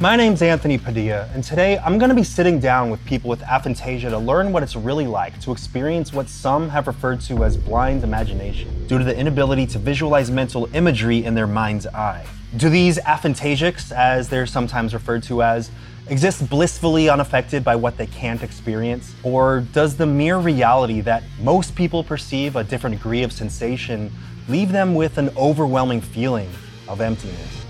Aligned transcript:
My 0.00 0.14
name's 0.14 0.42
Anthony 0.42 0.78
Padilla, 0.78 1.28
and 1.34 1.42
today 1.42 1.76
I'm 1.78 1.98
going 1.98 2.10
to 2.10 2.14
be 2.14 2.22
sitting 2.22 2.60
down 2.60 2.88
with 2.88 3.04
people 3.04 3.28
with 3.28 3.40
aphantasia 3.40 4.10
to 4.10 4.18
learn 4.18 4.52
what 4.52 4.62
it's 4.62 4.76
really 4.76 5.08
like 5.08 5.40
to 5.40 5.50
experience 5.50 6.12
what 6.12 6.28
some 6.28 6.68
have 6.68 6.86
referred 6.86 7.20
to 7.22 7.42
as 7.42 7.56
blind 7.56 8.04
imagination, 8.04 8.86
due 8.86 8.98
to 8.98 9.02
the 9.02 9.18
inability 9.18 9.66
to 9.66 9.80
visualize 9.80 10.30
mental 10.30 10.72
imagery 10.72 11.24
in 11.24 11.34
their 11.34 11.48
mind's 11.48 11.84
eye. 11.88 12.24
Do 12.58 12.68
these 12.68 12.98
aphantasics, 12.98 13.90
as 13.90 14.28
they're 14.28 14.46
sometimes 14.46 14.94
referred 14.94 15.24
to 15.24 15.42
as, 15.42 15.68
exist 16.08 16.48
blissfully 16.48 17.08
unaffected 17.08 17.64
by 17.64 17.74
what 17.74 17.96
they 17.96 18.06
can't 18.06 18.44
experience? 18.44 19.16
Or 19.24 19.64
does 19.72 19.96
the 19.96 20.06
mere 20.06 20.38
reality 20.38 21.00
that 21.00 21.24
most 21.40 21.74
people 21.74 22.04
perceive 22.04 22.54
a 22.54 22.62
different 22.62 22.94
degree 22.94 23.24
of 23.24 23.32
sensation 23.32 24.12
leave 24.48 24.70
them 24.70 24.94
with 24.94 25.18
an 25.18 25.30
overwhelming 25.36 26.00
feeling 26.00 26.50
of 26.86 27.00
emptiness? 27.00 27.64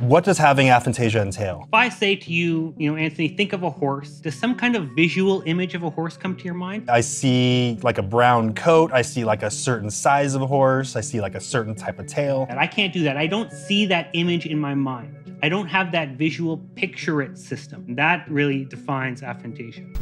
What 0.00 0.24
does 0.24 0.36
having 0.36 0.66
aphantasia 0.66 1.22
entail? 1.22 1.62
If 1.68 1.72
I 1.72 1.88
say 1.88 2.16
to 2.16 2.30
you, 2.30 2.74
you 2.76 2.90
know, 2.90 2.98
Anthony, 2.98 3.28
think 3.28 3.54
of 3.54 3.62
a 3.62 3.70
horse, 3.70 4.20
does 4.20 4.34
some 4.34 4.54
kind 4.54 4.76
of 4.76 4.90
visual 4.90 5.42
image 5.46 5.74
of 5.74 5.84
a 5.84 5.88
horse 5.88 6.18
come 6.18 6.36
to 6.36 6.44
your 6.44 6.52
mind? 6.52 6.90
I 6.90 7.00
see 7.00 7.78
like 7.82 7.96
a 7.96 8.02
brown 8.02 8.52
coat, 8.52 8.90
I 8.92 9.00
see 9.00 9.24
like 9.24 9.42
a 9.42 9.50
certain 9.50 9.88
size 9.88 10.34
of 10.34 10.42
a 10.42 10.46
horse, 10.46 10.96
I 10.96 11.00
see 11.00 11.22
like 11.22 11.34
a 11.34 11.40
certain 11.40 11.74
type 11.74 11.98
of 11.98 12.06
tail. 12.06 12.46
And 12.50 12.60
I 12.60 12.66
can't 12.66 12.92
do 12.92 13.04
that. 13.04 13.16
I 13.16 13.26
don't 13.26 13.50
see 13.50 13.86
that 13.86 14.10
image 14.12 14.44
in 14.44 14.58
my 14.58 14.74
mind. 14.74 15.38
I 15.42 15.48
don't 15.48 15.68
have 15.68 15.92
that 15.92 16.10
visual 16.10 16.58
picture 16.74 17.22
it 17.22 17.38
system. 17.38 17.94
That 17.94 18.30
really 18.30 18.66
defines 18.66 19.22
aphantasia. 19.22 19.96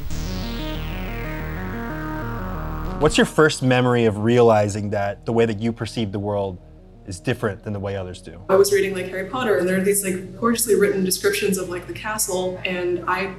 What's 3.01 3.17
your 3.17 3.27
first 3.27 3.63
memory 3.63 4.07
of 4.07 4.19
realizing 4.19 4.91
that 4.91 5.25
the 5.25 5.33
way 5.33 5.47
that 5.47 5.61
you 5.61 5.73
perceive 5.73 6.11
the 6.11 6.19
world 6.19 6.59
is 7.07 7.21
different 7.21 7.63
than 7.63 7.73
the 7.73 7.81
way 7.81 7.97
others 7.97 8.21
do. 8.21 8.41
I 8.49 8.57
was 8.57 8.73
reading 8.73 8.95
like 8.95 9.09
Harry 9.09 9.29
Potter 9.29 9.57
and 9.59 9.69
there 9.69 9.79
are 9.79 9.85
these 9.85 10.05
like 10.05 10.39
gorgeously 10.41 10.75
written 10.75 11.05
descriptions 11.05 11.59
of 11.59 11.69
like 11.69 11.87
the 11.87 11.93
castle 11.93 12.61
and 12.65 13.05
I 13.09 13.35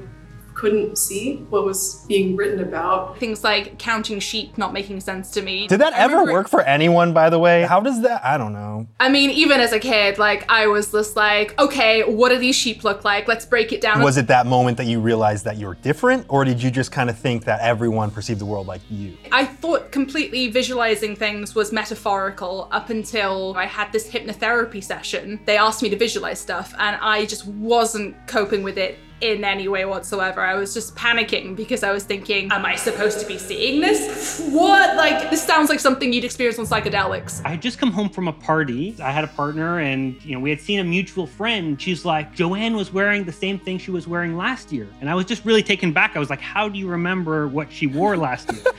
couldn't 0.55 0.97
see 0.97 1.37
what 1.49 1.65
was 1.65 2.05
being 2.07 2.35
written 2.35 2.61
about. 2.61 3.17
Things 3.19 3.43
like 3.43 3.77
counting 3.77 4.19
sheep 4.19 4.57
not 4.57 4.73
making 4.73 5.01
sense 5.01 5.31
to 5.31 5.41
me. 5.41 5.67
Did 5.67 5.81
that 5.81 5.93
I 5.93 5.99
ever 5.99 6.23
work 6.23 6.49
for 6.49 6.61
anyone, 6.61 7.13
by 7.13 7.29
the 7.29 7.37
way? 7.37 7.63
How 7.63 7.79
does 7.81 8.01
that? 8.01 8.23
I 8.25 8.37
don't 8.37 8.53
know. 8.53 8.87
I 8.99 9.09
mean, 9.09 9.29
even 9.31 9.59
as 9.59 9.73
a 9.73 9.79
kid, 9.79 10.17
like 10.17 10.49
I 10.49 10.67
was 10.67 10.91
just 10.91 11.15
like, 11.15 11.59
okay, 11.59 12.03
what 12.03 12.29
do 12.29 12.39
these 12.39 12.55
sheep 12.55 12.83
look 12.83 13.03
like? 13.03 13.27
Let's 13.27 13.45
break 13.45 13.71
it 13.73 13.81
down. 13.81 14.01
Was 14.01 14.17
it 14.17 14.27
that 14.27 14.47
moment 14.47 14.77
that 14.77 14.85
you 14.85 14.99
realized 14.99 15.45
that 15.45 15.57
you're 15.57 15.75
different, 15.75 16.25
or 16.29 16.45
did 16.45 16.63
you 16.63 16.71
just 16.71 16.91
kind 16.91 17.09
of 17.09 17.17
think 17.17 17.43
that 17.45 17.59
everyone 17.59 18.09
perceived 18.09 18.39
the 18.39 18.45
world 18.45 18.67
like 18.67 18.81
you? 18.89 19.17
I 19.31 19.45
thought 19.45 19.91
completely 19.91 20.49
visualizing 20.49 21.15
things 21.15 21.53
was 21.53 21.71
metaphorical 21.71 22.69
up 22.71 22.89
until 22.89 23.53
I 23.57 23.65
had 23.65 23.91
this 23.91 24.09
hypnotherapy 24.09 24.83
session. 24.83 25.39
They 25.45 25.57
asked 25.57 25.83
me 25.83 25.89
to 25.89 25.97
visualize 25.97 26.39
stuff, 26.39 26.73
and 26.79 26.97
I 27.01 27.25
just 27.25 27.45
wasn't 27.45 28.15
coping 28.27 28.63
with 28.63 28.77
it 28.77 28.97
in 29.21 29.43
any 29.43 29.67
way 29.67 29.85
whatsoever. 29.85 30.41
I 30.41 30.55
was 30.55 30.73
just 30.73 30.95
panicking 30.95 31.55
because 31.55 31.83
I 31.83 31.91
was 31.91 32.03
thinking, 32.03 32.51
am 32.51 32.65
I 32.65 32.75
supposed 32.75 33.19
to 33.21 33.25
be 33.25 33.37
seeing 33.37 33.81
this? 33.81 34.41
What? 34.51 34.97
Like, 34.97 35.29
this 35.29 35.43
sounds 35.43 35.69
like 35.69 35.79
something 35.79 36.11
you'd 36.11 36.25
experience 36.25 36.59
on 36.59 36.65
psychedelics. 36.65 37.41
I 37.45 37.49
had 37.49 37.61
just 37.61 37.77
come 37.77 37.91
home 37.91 38.09
from 38.09 38.27
a 38.27 38.33
party. 38.33 38.95
I 39.01 39.11
had 39.11 39.23
a 39.23 39.27
partner 39.27 39.79
and, 39.79 40.23
you 40.23 40.33
know, 40.33 40.39
we 40.39 40.49
had 40.49 40.59
seen 40.59 40.79
a 40.79 40.83
mutual 40.83 41.27
friend. 41.27 41.81
She's 41.81 42.03
like, 42.03 42.33
Joanne 42.33 42.75
was 42.75 42.91
wearing 42.91 43.23
the 43.23 43.31
same 43.31 43.57
thing 43.57 43.77
she 43.77 43.91
was 43.91 44.07
wearing 44.07 44.35
last 44.35 44.71
year. 44.71 44.87
And 44.99 45.09
I 45.09 45.15
was 45.15 45.25
just 45.25 45.45
really 45.45 45.63
taken 45.63 45.93
back. 45.93 46.15
I 46.15 46.19
was 46.19 46.29
like, 46.29 46.41
how 46.41 46.67
do 46.67 46.77
you 46.77 46.87
remember 46.87 47.47
what 47.47 47.71
she 47.71 47.87
wore 47.87 48.17
last 48.17 48.51
year? 48.51 48.63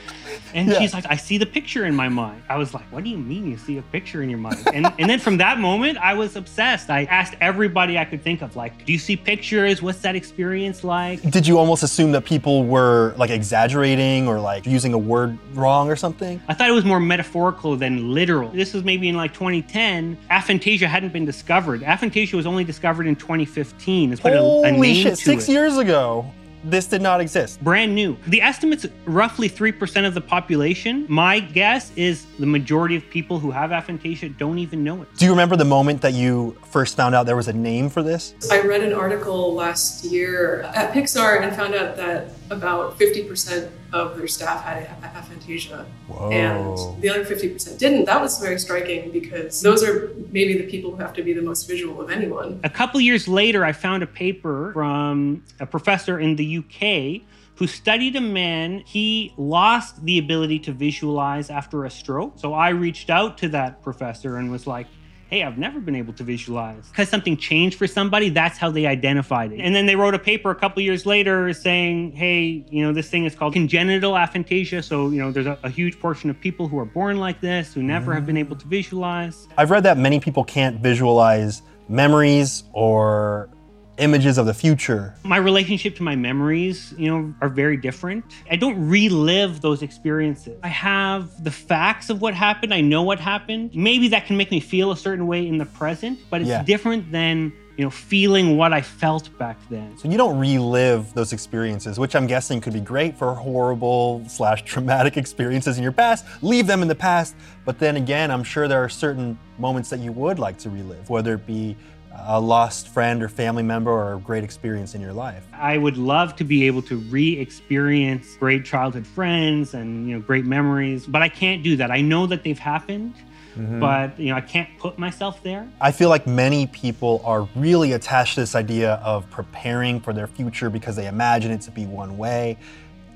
And 0.53 0.69
yeah. 0.69 0.79
she's 0.79 0.93
like, 0.93 1.05
I 1.09 1.15
see 1.15 1.37
the 1.37 1.45
picture 1.45 1.85
in 1.85 1.95
my 1.95 2.09
mind. 2.09 2.43
I 2.49 2.57
was 2.57 2.73
like, 2.73 2.85
what 2.91 3.03
do 3.03 3.09
you 3.09 3.17
mean 3.17 3.49
you 3.49 3.57
see 3.57 3.77
a 3.77 3.81
picture 3.81 4.21
in 4.21 4.29
your 4.29 4.39
mind? 4.39 4.57
And, 4.73 4.85
and 4.99 5.09
then 5.09 5.19
from 5.19 5.37
that 5.37 5.59
moment, 5.59 5.97
I 5.97 6.13
was 6.13 6.35
obsessed. 6.35 6.89
I 6.89 7.03
asked 7.05 7.35
everybody 7.41 7.97
I 7.97 8.05
could 8.05 8.21
think 8.21 8.41
of, 8.41 8.55
like, 8.55 8.85
do 8.85 8.93
you 8.93 8.99
see 8.99 9.15
pictures? 9.15 9.81
What's 9.81 9.99
that 9.99 10.15
experience 10.15 10.83
like? 10.83 11.21
Did 11.29 11.47
you 11.47 11.57
almost 11.57 11.83
assume 11.83 12.11
that 12.13 12.25
people 12.25 12.65
were 12.65 13.13
like 13.17 13.29
exaggerating 13.29 14.27
or 14.27 14.39
like 14.39 14.65
using 14.65 14.93
a 14.93 14.97
word 14.97 15.37
wrong 15.53 15.89
or 15.89 15.95
something? 15.95 16.41
I 16.47 16.53
thought 16.53 16.69
it 16.69 16.73
was 16.73 16.85
more 16.85 16.99
metaphorical 16.99 17.75
than 17.75 18.13
literal. 18.13 18.49
This 18.49 18.73
was 18.73 18.83
maybe 18.83 19.09
in 19.09 19.15
like 19.15 19.33
2010. 19.33 20.17
Aphantasia 20.31 20.87
hadn't 20.87 21.13
been 21.13 21.25
discovered. 21.25 21.81
Aphantasia 21.81 22.33
was 22.33 22.45
only 22.45 22.63
discovered 22.63 23.07
in 23.07 23.15
2015. 23.15 24.13
It's 24.13 24.21
put 24.21 24.33
Holy 24.33 24.69
a, 24.69 24.91
a 24.91 25.03
shit, 25.03 25.17
six 25.17 25.47
it. 25.47 25.51
years 25.51 25.77
ago 25.77 26.31
this 26.69 26.87
did 26.87 27.01
not 27.01 27.21
exist. 27.21 27.63
Brand 27.63 27.95
new. 27.95 28.17
The 28.27 28.41
estimate's 28.41 28.85
roughly 29.05 29.49
3% 29.49 30.05
of 30.05 30.13
the 30.13 30.21
population. 30.21 31.05
My 31.09 31.39
guess 31.39 31.91
is 31.95 32.25
the 32.39 32.45
majority 32.45 32.95
of 32.95 33.09
people 33.09 33.39
who 33.39 33.51
have 33.51 33.71
aphantasia 33.71 34.37
don't 34.37 34.59
even 34.59 34.83
know 34.83 35.01
it. 35.01 35.07
Do 35.17 35.25
you 35.25 35.31
remember 35.31 35.55
the 35.55 35.65
moment 35.65 36.01
that 36.01 36.13
you 36.13 36.57
first 36.65 36.97
found 36.97 37.15
out 37.15 37.25
there 37.25 37.35
was 37.35 37.47
a 37.47 37.53
name 37.53 37.89
for 37.89 38.03
this? 38.03 38.35
I 38.51 38.61
read 38.61 38.83
an 38.83 38.93
article 38.93 39.53
last 39.53 40.05
year 40.05 40.61
at 40.75 40.93
Pixar 40.93 41.41
and 41.41 41.55
found 41.55 41.73
out 41.75 41.95
that 41.97 42.31
about 42.49 42.97
50% 42.97 43.69
of 43.93 44.17
their 44.17 44.27
staff 44.27 44.63
had 44.63 44.87
aphantasia 45.01 45.85
Whoa. 46.07 46.31
and 46.31 47.01
the 47.01 47.09
other 47.09 47.23
50% 47.23 47.77
didn't. 47.77 48.05
That 48.05 48.21
was 48.21 48.39
very 48.39 48.59
striking 48.59 49.11
because 49.11 49.61
those 49.61 49.83
are 49.83 50.13
maybe 50.31 50.57
the 50.57 50.67
people 50.67 50.91
who 50.91 50.97
have 50.97 51.13
to 51.13 51.23
be 51.23 51.33
the 51.33 51.41
most 51.41 51.67
visual 51.67 52.01
of 52.01 52.09
anyone. 52.09 52.59
A 52.63 52.69
couple 52.69 52.99
years 53.01 53.27
later, 53.27 53.65
I 53.65 53.71
found 53.71 54.03
a 54.03 54.07
paper 54.07 54.71
from 54.73 55.43
a 55.59 55.65
professor 55.65 56.19
in 56.19 56.35
the 56.35 56.57
UK 56.57 57.21
who 57.55 57.67
studied 57.67 58.15
a 58.15 58.21
man. 58.21 58.79
He 58.85 59.33
lost 59.37 60.03
the 60.05 60.19
ability 60.19 60.59
to 60.59 60.71
visualize 60.71 61.49
after 61.49 61.85
a 61.85 61.89
stroke. 61.89 62.33
So 62.37 62.53
I 62.53 62.69
reached 62.69 63.09
out 63.09 63.37
to 63.39 63.49
that 63.49 63.81
professor 63.81 64.37
and 64.37 64.51
was 64.51 64.67
like, 64.67 64.87
hey, 65.29 65.43
I've 65.43 65.57
never 65.57 65.79
been 65.79 65.95
able 65.95 66.13
to 66.13 66.23
visualize. 66.23 66.87
Because 66.87 67.09
something 67.09 67.35
changed 67.35 67.77
for 67.77 67.87
somebody, 67.87 68.29
that's 68.29 68.57
how 68.57 68.71
they 68.71 68.85
identified 68.85 69.51
it. 69.51 69.59
And 69.59 69.75
then 69.75 69.85
they 69.85 69.95
wrote 69.95 70.13
a 70.13 70.19
paper 70.19 70.51
a 70.51 70.55
couple 70.55 70.81
years 70.81 71.05
later 71.05 71.53
saying, 71.53 72.13
hey, 72.13 72.63
you 72.69 72.83
know, 72.83 72.93
this 72.93 73.09
thing 73.09 73.25
is 73.25 73.35
called 73.35 73.53
congenital 73.53 74.13
aphantasia. 74.13 74.83
So, 74.83 75.09
you 75.09 75.21
know, 75.21 75.31
there's 75.31 75.45
a, 75.45 75.57
a 75.63 75.69
huge 75.69 75.99
portion 75.99 76.29
of 76.29 76.39
people 76.39 76.67
who 76.67 76.79
are 76.79 76.85
born 76.85 77.17
like 77.17 77.41
this 77.41 77.73
who 77.73 77.83
never 77.83 78.13
have 78.13 78.25
been 78.25 78.37
able 78.37 78.55
to 78.55 78.67
visualize. 78.67 79.47
I've 79.57 79.71
read 79.71 79.83
that 79.83 79.97
many 79.97 80.19
people 80.19 80.43
can't 80.43 80.79
visualize 80.79 81.61
memories 81.89 82.63
or 82.73 83.49
images 83.97 84.37
of 84.37 84.45
the 84.45 84.53
future. 84.53 85.15
My 85.23 85.37
relationship 85.37 85.95
to 85.97 86.03
my 86.03 86.15
memories, 86.15 86.93
you 86.97 87.09
know, 87.09 87.33
are 87.41 87.49
very 87.49 87.77
different. 87.77 88.25
I 88.49 88.55
don't 88.55 88.87
relive 88.87 89.61
those 89.61 89.81
experiences. 89.81 90.59
I 90.63 90.69
have 90.69 91.43
the 91.43 91.51
facts 91.51 92.09
of 92.09 92.21
what 92.21 92.33
happened. 92.33 92.73
I 92.73 92.81
know 92.81 93.03
what 93.03 93.19
happened. 93.19 93.71
Maybe 93.73 94.07
that 94.09 94.25
can 94.25 94.37
make 94.37 94.51
me 94.51 94.59
feel 94.59 94.91
a 94.91 94.97
certain 94.97 95.27
way 95.27 95.47
in 95.47 95.57
the 95.57 95.65
present, 95.65 96.19
but 96.29 96.41
it's 96.41 96.49
yeah. 96.49 96.63
different 96.63 97.11
than 97.11 97.53
you 97.77 97.83
know, 97.83 97.91
feeling 97.91 98.57
what 98.57 98.73
I 98.73 98.81
felt 98.81 99.35
back 99.37 99.55
then. 99.69 99.95
So 99.99 100.09
you 100.09 100.17
don't 100.17 100.39
relive 100.39 101.13
those 101.13 101.31
experiences, 101.31 101.99
which 101.99 102.15
I'm 102.15 102.25
guessing 102.25 102.59
could 102.59 102.73
be 102.73 102.79
great 102.79 103.15
for 103.15 103.35
horrible 103.35 104.23
slash 104.27 104.63
traumatic 104.63 105.15
experiences 105.23 105.77
in 105.77 105.83
your 105.83 105.91
past. 105.91 106.25
Leave 106.41 106.65
them 106.65 106.81
in 106.81 106.87
the 106.87 106.95
past. 106.95 107.35
But 107.65 107.77
then 107.77 107.95
again, 107.95 108.31
I'm 108.31 108.43
sure 108.43 108.67
there 108.67 108.83
are 108.83 108.89
certain 108.89 109.37
moments 109.59 109.91
that 109.91 109.99
you 109.99 110.11
would 110.11 110.39
like 110.39 110.57
to 110.59 110.71
relive, 110.71 111.07
whether 111.09 111.35
it 111.35 111.45
be 111.45 111.77
a 112.19 112.39
lost 112.39 112.87
friend 112.87 113.21
or 113.21 113.29
family 113.29 113.63
member 113.63 113.91
or 113.91 114.13
a 114.15 114.19
great 114.19 114.43
experience 114.43 114.95
in 114.95 115.01
your 115.01 115.13
life? 115.13 115.45
I 115.53 115.77
would 115.77 115.97
love 115.97 116.35
to 116.37 116.43
be 116.43 116.67
able 116.67 116.81
to 116.83 116.97
re-experience 116.97 118.35
great 118.37 118.65
childhood 118.65 119.05
friends 119.05 119.73
and 119.73 120.07
you 120.07 120.15
know 120.15 120.21
great 120.21 120.45
memories, 120.45 121.05
but 121.05 121.21
I 121.21 121.29
can't 121.29 121.63
do 121.63 121.75
that. 121.77 121.91
I 121.91 122.01
know 122.01 122.25
that 122.27 122.43
they've 122.43 122.59
happened. 122.59 123.15
Mm-hmm. 123.55 123.79
But 123.79 124.19
you 124.19 124.29
know, 124.29 124.35
I 124.35 124.41
can't 124.41 124.69
put 124.77 124.99
myself 124.99 125.41
there. 125.41 125.67
I 125.81 125.91
feel 125.91 126.09
like 126.09 126.27
many 126.27 126.67
people 126.67 127.23
are 127.25 127.49
really 127.55 127.93
attached 127.93 128.35
to 128.35 128.41
this 128.41 128.53
idea 128.53 128.95
of 129.03 129.27
preparing 129.31 129.99
for 129.99 130.13
their 130.13 130.27
future 130.27 130.69
because 130.69 130.95
they 130.95 131.07
imagine 131.07 131.49
it 131.49 131.61
to 131.61 131.71
be 131.71 131.87
one 131.87 132.19
way 132.19 132.57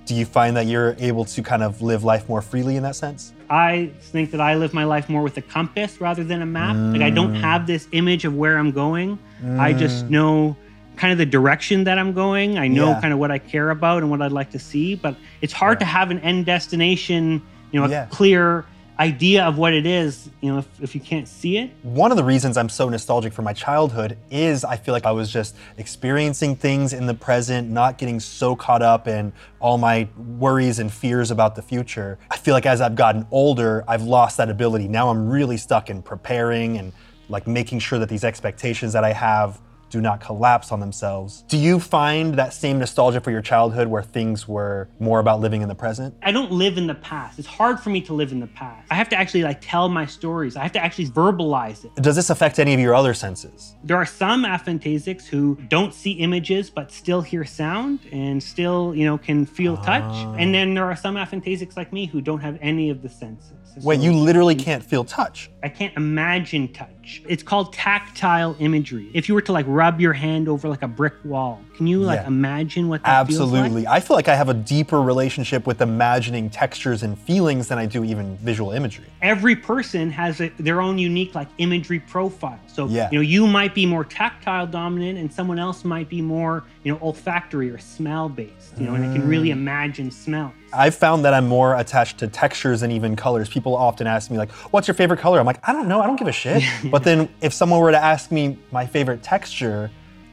do 0.05 0.15
you 0.15 0.25
find 0.25 0.57
that 0.57 0.65
you're 0.65 0.95
able 0.99 1.25
to 1.25 1.41
kind 1.41 1.63
of 1.63 1.81
live 1.81 2.03
life 2.03 2.27
more 2.27 2.41
freely 2.41 2.75
in 2.75 2.83
that 2.83 2.95
sense? 2.95 3.33
I 3.51 3.91
think 3.99 4.31
that 4.31 4.39
I 4.39 4.55
live 4.55 4.73
my 4.73 4.85
life 4.85 5.09
more 5.09 5.21
with 5.21 5.35
a 5.35 5.41
compass 5.41 5.99
rather 5.99 6.23
than 6.23 6.41
a 6.41 6.45
map. 6.45 6.73
Mm. 6.73 6.93
Like 6.93 7.01
I 7.01 7.09
don't 7.09 7.35
have 7.35 7.67
this 7.67 7.85
image 7.91 8.23
of 8.23 8.33
where 8.33 8.57
I'm 8.57 8.71
going. 8.71 9.19
Mm. 9.43 9.59
I 9.59 9.73
just 9.73 10.05
know 10.05 10.55
kind 10.95 11.11
of 11.11 11.17
the 11.17 11.25
direction 11.25 11.83
that 11.83 11.99
I'm 11.99 12.13
going. 12.13 12.57
I 12.57 12.69
know 12.69 12.91
yeah. 12.91 13.01
kind 13.01 13.11
of 13.11 13.19
what 13.19 13.29
I 13.29 13.39
care 13.39 13.69
about 13.69 14.03
and 14.03 14.09
what 14.09 14.21
I'd 14.21 14.31
like 14.31 14.51
to 14.51 14.59
see, 14.59 14.95
but 14.95 15.17
it's 15.41 15.51
hard 15.51 15.79
to 15.79 15.85
have 15.85 16.11
an 16.11 16.19
end 16.19 16.45
destination, 16.45 17.41
you 17.73 17.79
know, 17.79 17.87
a 17.87 17.89
yeah. 17.89 18.05
clear 18.05 18.65
idea 19.01 19.43
of 19.45 19.57
what 19.57 19.73
it 19.73 19.87
is, 19.87 20.29
you 20.41 20.53
know, 20.53 20.59
if, 20.59 20.67
if 20.79 20.93
you 20.93 21.01
can't 21.01 21.27
see 21.27 21.57
it. 21.57 21.71
One 21.81 22.11
of 22.11 22.17
the 22.17 22.23
reasons 22.23 22.55
I'm 22.55 22.69
so 22.69 22.87
nostalgic 22.87 23.33
for 23.33 23.41
my 23.41 23.51
childhood 23.51 24.15
is 24.29 24.63
I 24.63 24.77
feel 24.77 24.93
like 24.93 25.07
I 25.07 25.11
was 25.11 25.33
just 25.33 25.55
experiencing 25.79 26.55
things 26.55 26.93
in 26.93 27.07
the 27.07 27.15
present, 27.15 27.67
not 27.67 27.97
getting 27.97 28.19
so 28.19 28.55
caught 28.55 28.83
up 28.83 29.07
in 29.07 29.33
all 29.59 29.79
my 29.79 30.07
worries 30.37 30.77
and 30.77 30.93
fears 30.93 31.31
about 31.31 31.55
the 31.55 31.63
future. 31.63 32.19
I 32.29 32.37
feel 32.37 32.53
like 32.53 32.67
as 32.67 32.79
I've 32.79 32.95
gotten 32.95 33.25
older, 33.31 33.83
I've 33.87 34.03
lost 34.03 34.37
that 34.37 34.51
ability. 34.51 34.87
Now 34.87 35.09
I'm 35.09 35.27
really 35.27 35.57
stuck 35.57 35.89
in 35.89 36.03
preparing 36.03 36.77
and 36.77 36.93
like 37.27 37.47
making 37.47 37.79
sure 37.79 37.97
that 37.97 38.07
these 38.07 38.23
expectations 38.23 38.93
that 38.93 39.03
I 39.03 39.13
have 39.13 39.59
do 39.91 40.01
not 40.01 40.21
collapse 40.21 40.71
on 40.71 40.79
themselves. 40.79 41.43
Do 41.49 41.57
you 41.57 41.79
find 41.79 42.33
that 42.35 42.53
same 42.53 42.79
nostalgia 42.79 43.19
for 43.19 43.29
your 43.29 43.41
childhood 43.41 43.87
where 43.87 44.01
things 44.01 44.47
were 44.47 44.89
more 44.99 45.19
about 45.19 45.41
living 45.41 45.61
in 45.61 45.67
the 45.67 45.75
present? 45.75 46.15
I 46.23 46.31
don't 46.31 46.51
live 46.51 46.77
in 46.77 46.87
the 46.87 46.95
past. 46.95 47.37
It's 47.37 47.47
hard 47.47 47.79
for 47.79 47.89
me 47.89 48.01
to 48.01 48.13
live 48.13 48.31
in 48.31 48.39
the 48.39 48.47
past. 48.47 48.87
I 48.89 48.95
have 48.95 49.09
to 49.09 49.17
actually 49.17 49.43
like 49.43 49.59
tell 49.61 49.89
my 49.89 50.05
stories. 50.05 50.55
I 50.55 50.63
have 50.63 50.71
to 50.71 50.83
actually 50.83 51.07
verbalize 51.07 51.83
it. 51.83 51.93
Does 51.95 52.15
this 52.15 52.29
affect 52.29 52.57
any 52.57 52.73
of 52.73 52.79
your 52.79 52.95
other 52.95 53.13
senses? 53.13 53.75
There 53.83 53.97
are 53.97 54.05
some 54.05 54.45
aphantasics 54.45 55.27
who 55.27 55.55
don't 55.67 55.93
see 55.93 56.13
images 56.13 56.69
but 56.69 56.91
still 56.91 57.21
hear 57.21 57.43
sound 57.43 57.99
and 58.11 58.41
still, 58.41 58.95
you 58.95 59.05
know, 59.05 59.17
can 59.17 59.45
feel 59.45 59.75
touch. 59.77 60.03
Ah. 60.05 60.35
And 60.35 60.55
then 60.55 60.73
there 60.73 60.85
are 60.85 60.95
some 60.95 61.15
aphantasics 61.17 61.75
like 61.75 61.91
me 61.91 62.05
who 62.05 62.21
don't 62.21 62.39
have 62.39 62.57
any 62.61 62.89
of 62.89 63.01
the 63.01 63.09
senses. 63.09 63.57
Wait, 63.83 63.99
you 64.01 64.11
literally 64.11 64.55
can't 64.55 64.83
feel 64.83 65.03
touch. 65.03 65.49
I 65.63 65.69
can't 65.69 65.95
imagine 65.95 66.73
touch. 66.73 67.21
It's 67.27 67.43
called 67.43 67.73
tactile 67.73 68.55
imagery. 68.59 69.09
If 69.13 69.29
you 69.29 69.35
were 69.35 69.41
to 69.41 69.51
like 69.51 69.65
rub 69.81 69.99
your 69.99 70.13
hand 70.13 70.47
over 70.47 70.69
like 70.69 70.83
a 70.83 70.87
brick 70.87 71.15
wall, 71.23 71.59
can 71.81 71.87
you 71.87 71.97
like 71.99 72.19
Yeah. 72.21 72.27
imagine 72.27 72.89
what 72.89 73.03
that 73.03 73.25
feels 73.25 73.39
like? 73.51 73.61
Absolutely. 73.61 73.87
I 73.87 73.99
feel 74.01 74.15
like 74.15 74.27
I 74.27 74.35
have 74.35 74.49
a 74.49 74.53
deeper 74.53 75.01
relationship 75.01 75.65
with 75.65 75.81
imagining 75.81 76.47
textures 76.51 77.01
and 77.01 77.17
feelings 77.17 77.69
than 77.69 77.79
I 77.79 77.87
do 77.87 78.03
even 78.03 78.37
visual 78.37 78.69
imagery. 78.71 79.05
every 79.23 79.55
person 79.55 80.11
has 80.11 80.41
a, 80.41 80.49
their 80.59 80.79
own 80.79 80.99
unique 80.99 81.33
like 81.33 81.47
imagery 81.57 81.99
profile. 81.99 82.59
So 82.67 82.85
Yeah. 82.87 83.09
you 83.11 83.17
know 83.17 83.21
you 83.23 83.47
might 83.47 83.73
be 83.73 83.87
more 83.87 84.03
tactile 84.05 84.67
dominant, 84.67 85.17
and 85.17 85.33
someone 85.33 85.57
else 85.57 85.83
might 85.83 86.07
be 86.07 86.21
more 86.21 86.63
you 86.83 86.91
know 86.93 86.99
olfactory 87.01 87.71
or 87.71 87.79
smell 87.79 88.29
based. 88.29 88.77
You 88.77 88.85
know, 88.85 88.93
and 88.93 89.03
I 89.03 89.07
can 89.07 89.23
Mm. 89.23 89.27
really 89.29 89.49
imagine 89.49 90.11
smell. 90.11 90.53
I've 90.73 90.93
found 90.95 91.25
that 91.25 91.33
I'm 91.33 91.47
more 91.47 91.75
attached 91.75 92.19
to 92.19 92.27
textures 92.27 92.83
and 92.83 92.93
even 92.93 93.15
colors. 93.15 93.49
People 93.49 93.75
often 93.75 94.05
ask 94.05 94.29
me 94.29 94.37
like, 94.37 94.51
"What's 94.71 94.87
your 94.87 94.93
favorite 94.95 95.19
color?" 95.19 95.39
I'm 95.39 95.47
like, 95.47 95.67
"I 95.67 95.73
don't 95.73 95.87
know. 95.87 95.99
I 95.99 96.05
don't 96.05 96.19
give 96.19 96.27
a 96.27 96.31
shit." 96.31 96.61
but 96.91 97.03
then 97.03 97.27
if 97.41 97.53
someone 97.53 97.79
were 97.79 97.91
to 97.91 98.03
ask 98.13 98.31
me 98.31 98.59
my 98.71 98.85
favorite 98.85 99.23
texture, 99.23 99.89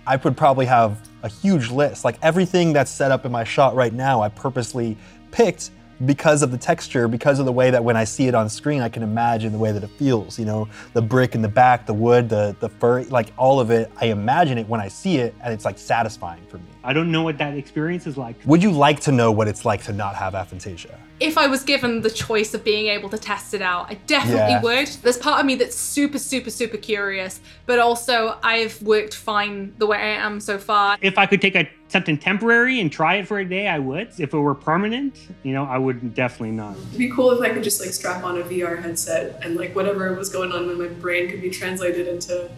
I 0.06 0.16
would 0.16 0.36
probably 0.36 0.66
have 0.66 1.07
a 1.28 1.32
huge 1.32 1.70
list. 1.70 2.04
Like 2.04 2.18
everything 2.22 2.72
that's 2.72 2.90
set 2.90 3.12
up 3.12 3.24
in 3.24 3.32
my 3.32 3.44
shot 3.44 3.74
right 3.74 3.92
now, 3.92 4.20
I 4.20 4.28
purposely 4.28 4.96
picked 5.30 5.70
because 6.06 6.42
of 6.42 6.50
the 6.50 6.58
texture, 6.58 7.08
because 7.08 7.38
of 7.38 7.46
the 7.46 7.52
way 7.52 7.70
that 7.70 7.82
when 7.82 7.96
I 7.96 8.04
see 8.04 8.28
it 8.28 8.34
on 8.34 8.48
screen, 8.48 8.82
I 8.82 8.88
can 8.88 9.02
imagine 9.02 9.52
the 9.52 9.58
way 9.58 9.72
that 9.72 9.82
it 9.82 9.90
feels. 9.90 10.38
You 10.38 10.44
know, 10.44 10.68
the 10.92 11.02
brick 11.02 11.34
in 11.34 11.42
the 11.42 11.48
back, 11.48 11.86
the 11.86 11.94
wood, 11.94 12.28
the 12.28 12.56
the 12.60 12.68
fur, 12.68 13.02
like 13.04 13.32
all 13.36 13.60
of 13.60 13.70
it. 13.70 13.90
I 14.00 14.06
imagine 14.06 14.58
it 14.58 14.68
when 14.68 14.80
I 14.80 14.88
see 14.88 15.18
it, 15.18 15.34
and 15.42 15.52
it's 15.52 15.64
like 15.64 15.78
satisfying 15.78 16.44
for 16.46 16.58
me. 16.58 16.64
I 16.88 16.94
don't 16.94 17.12
know 17.12 17.22
what 17.22 17.36
that 17.36 17.52
experience 17.52 18.06
is 18.06 18.16
like. 18.16 18.34
Would 18.46 18.62
you 18.62 18.70
like 18.70 19.00
to 19.00 19.12
know 19.12 19.30
what 19.30 19.46
it's 19.46 19.66
like 19.66 19.82
to 19.84 19.92
not 19.92 20.14
have 20.16 20.32
aphantasia? 20.32 20.94
if 21.20 21.36
I 21.36 21.48
was 21.48 21.64
given 21.64 22.00
the 22.00 22.10
choice 22.10 22.54
of 22.54 22.62
being 22.62 22.86
able 22.86 23.08
to 23.08 23.18
test 23.18 23.52
it 23.52 23.60
out, 23.60 23.90
I 23.90 23.94
definitely 24.06 24.52
Yeah. 24.52 24.62
would. 24.62 24.86
There's 25.02 25.16
part 25.18 25.40
of 25.40 25.46
me 25.46 25.56
that's 25.56 25.74
super, 25.74 26.16
super, 26.16 26.48
super 26.48 26.76
curious, 26.76 27.40
but 27.66 27.80
also 27.80 28.36
I've 28.44 28.80
worked 28.82 29.14
fine 29.14 29.74
the 29.78 29.86
way 29.88 29.98
I 29.98 30.24
am 30.24 30.38
so 30.38 30.58
far. 30.58 30.96
If 31.00 31.18
I 31.18 31.26
could 31.26 31.42
take 31.42 31.56
a 31.56 31.68
something 31.88 32.18
temporary 32.18 32.78
and 32.80 32.92
try 32.92 33.16
it 33.16 33.26
for 33.26 33.40
a 33.40 33.44
day, 33.44 33.66
I 33.66 33.80
would. 33.80 34.10
If 34.16 34.32
it 34.32 34.38
were 34.38 34.54
permanent, 34.54 35.16
you 35.42 35.52
know, 35.54 35.64
I 35.64 35.76
would 35.76 36.14
definitely 36.14 36.52
not. 36.52 36.76
It'd 36.76 36.98
be 36.98 37.10
cool 37.10 37.32
if 37.32 37.40
I 37.40 37.50
could 37.52 37.64
just 37.64 37.80
like 37.80 37.90
strap 37.90 38.22
on 38.22 38.38
a 38.40 38.44
VR 38.44 38.80
headset 38.80 39.40
and 39.42 39.56
like 39.56 39.74
whatever 39.74 40.14
was 40.14 40.28
going 40.28 40.52
on 40.52 40.70
in 40.70 40.78
my 40.78 40.86
brain 40.86 41.28
could 41.28 41.42
be 41.42 41.50
translated 41.50 42.06
into, 42.06 42.48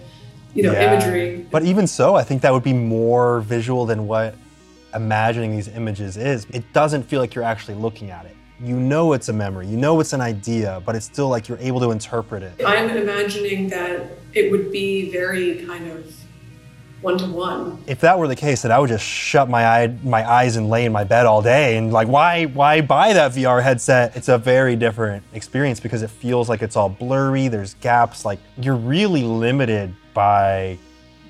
you 0.55 0.63
know, 0.65 0.73
Yeah. 0.73 0.93
imagery. 0.93 1.47
But 1.51 1.63
even 1.65 1.87
so, 1.87 2.15
I 2.15 2.23
think 2.23 2.43
that 2.43 2.53
would 2.53 2.63
be 2.65 2.73
more 2.73 3.41
visual 3.41 3.87
than 3.87 4.07
what 4.07 4.35
imagining 4.95 5.53
these 5.53 5.69
images 5.69 6.17
is. 6.17 6.47
It 6.53 6.65
doesn't 6.73 7.05
feel 7.05 7.21
like 7.21 7.35
you're 7.35 7.45
actually 7.45 7.75
looking 7.77 8.11
at 8.11 8.25
it. 8.27 8.37
You 8.63 8.77
know 8.77 9.15
it's 9.15 9.29
a 9.31 9.33
memory, 9.33 9.67
you 9.69 9.77
know 9.79 10.01
it's 10.01 10.13
an 10.13 10.21
idea, 10.21 10.83
but 10.85 10.95
it's 10.95 11.07
still 11.07 11.29
like 11.29 11.49
you're 11.49 11.59
able 11.59 11.81
to 11.81 11.93
interpret 11.93 12.43
it. 12.43 12.53
I'm 12.67 12.91
imagining 12.91 13.69
that 13.71 14.03
it 14.35 14.51
would 14.51 14.71
be 14.71 15.11
very 15.11 15.65
kind 15.67 15.91
of 15.91 16.15
one 17.01 17.17
to 17.17 17.25
one. 17.27 17.79
If 17.87 18.01
that 18.01 18.19
were 18.19 18.29
the 18.29 18.37
case, 18.37 18.61
then 18.61 18.71
I 18.73 18.79
would 18.79 18.89
just 18.91 19.03
shut 19.05 19.49
my 19.49 19.65
eye, 19.67 19.87
my 20.05 20.31
eyes 20.31 20.57
and 20.57 20.69
lay 20.69 20.85
in 20.85 20.93
my 20.93 21.05
bed 21.05 21.25
all 21.25 21.41
day. 21.41 21.79
And 21.79 21.91
like, 21.91 22.09
why, 22.09 22.45
why 22.45 22.83
buy 22.83 23.15
that 23.15 23.33
VR 23.33 23.63
headset? 23.63 24.15
It's 24.15 24.29
a 24.29 24.37
very 24.37 24.77
different 24.77 25.23
experience 25.33 25.81
because 25.81 26.03
it 26.03 26.11
feels 26.11 26.51
like 26.51 26.61
it's 26.61 26.77
all 26.77 26.91
blurry. 26.91 27.49
There's 27.49 27.73
gaps. 27.75 28.27
Like 28.27 28.39
you're 28.59 28.77
really 28.77 29.23
limited 29.23 29.95
by 30.15 30.79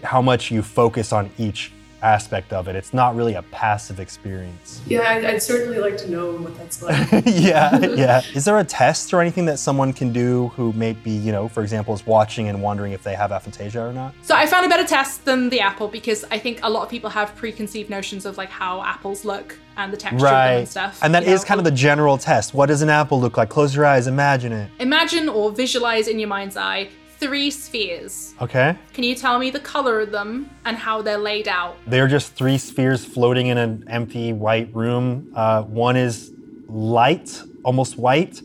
how 0.03 0.23
much 0.23 0.51
you 0.51 0.63
focus 0.63 1.13
on 1.13 1.31
each 1.39 1.73
aspect 2.03 2.53
of 2.53 2.69
it. 2.69 2.77
It's 2.77 2.95
not 2.95 3.15
really 3.15 3.35
a 3.35 3.43
passive 3.43 4.01
experience. 4.01 4.81
Yeah, 4.87 5.03
I'd, 5.09 5.25
I'd 5.25 5.43
certainly 5.43 5.79
like 5.79 5.97
to 5.99 6.11
know 6.11 6.33
what 6.33 6.57
that's 6.57 6.83
like. 6.83 7.11
yeah, 7.27 7.79
yeah. 7.79 8.23
Is 8.35 8.45
there 8.45 8.59
a 8.59 8.65
test 8.65 9.13
or 9.13 9.21
anything 9.21 9.45
that 9.47 9.59
someone 9.59 9.93
can 9.93 10.13
do 10.13 10.49
who 10.49 10.73
may 10.73 10.93
be, 10.93 11.11
you 11.11 11.33
know, 11.33 11.49
for 11.49 11.63
example, 11.63 11.95
is 11.95 12.07
watching 12.07 12.49
and 12.49 12.63
wondering 12.63 12.93
if 12.93 13.03
they 13.03 13.15
have 13.15 13.31
aphantasia 13.31 13.77
or 13.77 13.93
not? 13.93 14.15
So 14.23 14.35
I 14.35 14.47
found 14.47 14.67
a 14.67 14.69
better 14.69 14.87
test 14.87 15.25
than 15.25 15.49
the 15.49 15.61
apple 15.61 15.89
because 15.89 16.25
I 16.31 16.39
think 16.39 16.61
a 16.63 16.71
lot 16.71 16.83
of 16.83 16.89
people 16.89 17.11
have 17.11 17.35
preconceived 17.37 17.91
notions 17.91 18.27
of 18.27 18.37
like 18.39 18.51
how 18.51 18.83
apples 18.83 19.25
look 19.25 19.59
and 19.77 19.93
the 19.93 19.97
texture 19.97 20.27
of 20.27 20.33
them 20.33 20.59
and 20.59 20.69
stuff. 20.69 20.99
And 21.03 21.15
that 21.15 21.25
is 21.25 21.43
know? 21.43 21.49
kind 21.49 21.61
of 21.61 21.65
the 21.65 21.71
general 21.71 22.19
test. 22.19 22.55
What 22.55 22.67
does 22.67 22.83
an 22.83 22.91
apple 22.91 23.21
look 23.21 23.37
like? 23.37 23.49
Close 23.49 23.75
your 23.75 23.87
eyes, 23.87 24.07
imagine 24.07 24.53
it. 24.53 24.71
Imagine 24.79 25.29
or 25.29 25.53
visualize 25.53 26.09
in 26.09 26.19
your 26.19 26.29
mind's 26.29 26.57
eye 26.57 26.89
three 27.21 27.51
spheres. 27.51 28.35
Okay. 28.41 28.75
Can 28.95 29.05
you 29.05 29.15
tell 29.15 29.39
me 29.39 29.51
the 29.51 29.61
color 29.61 30.01
of 30.01 30.11
them 30.11 30.51
and 30.65 30.77
how 30.77 31.03
they're 31.03 31.19
laid 31.19 31.47
out? 31.47 31.77
They're 31.87 32.09
just 32.09 32.35
three 32.35 32.59
spheres 32.59 33.05
floating 33.05 33.49
in 33.49 33.59
an 33.59 33.85
empty 33.89 34.33
white 34.33 34.75
room. 34.75 35.31
Uh, 35.37 35.63
one 35.63 35.97
is 35.97 36.33
light, 36.67 37.43
almost 37.63 37.99
white. 37.99 38.41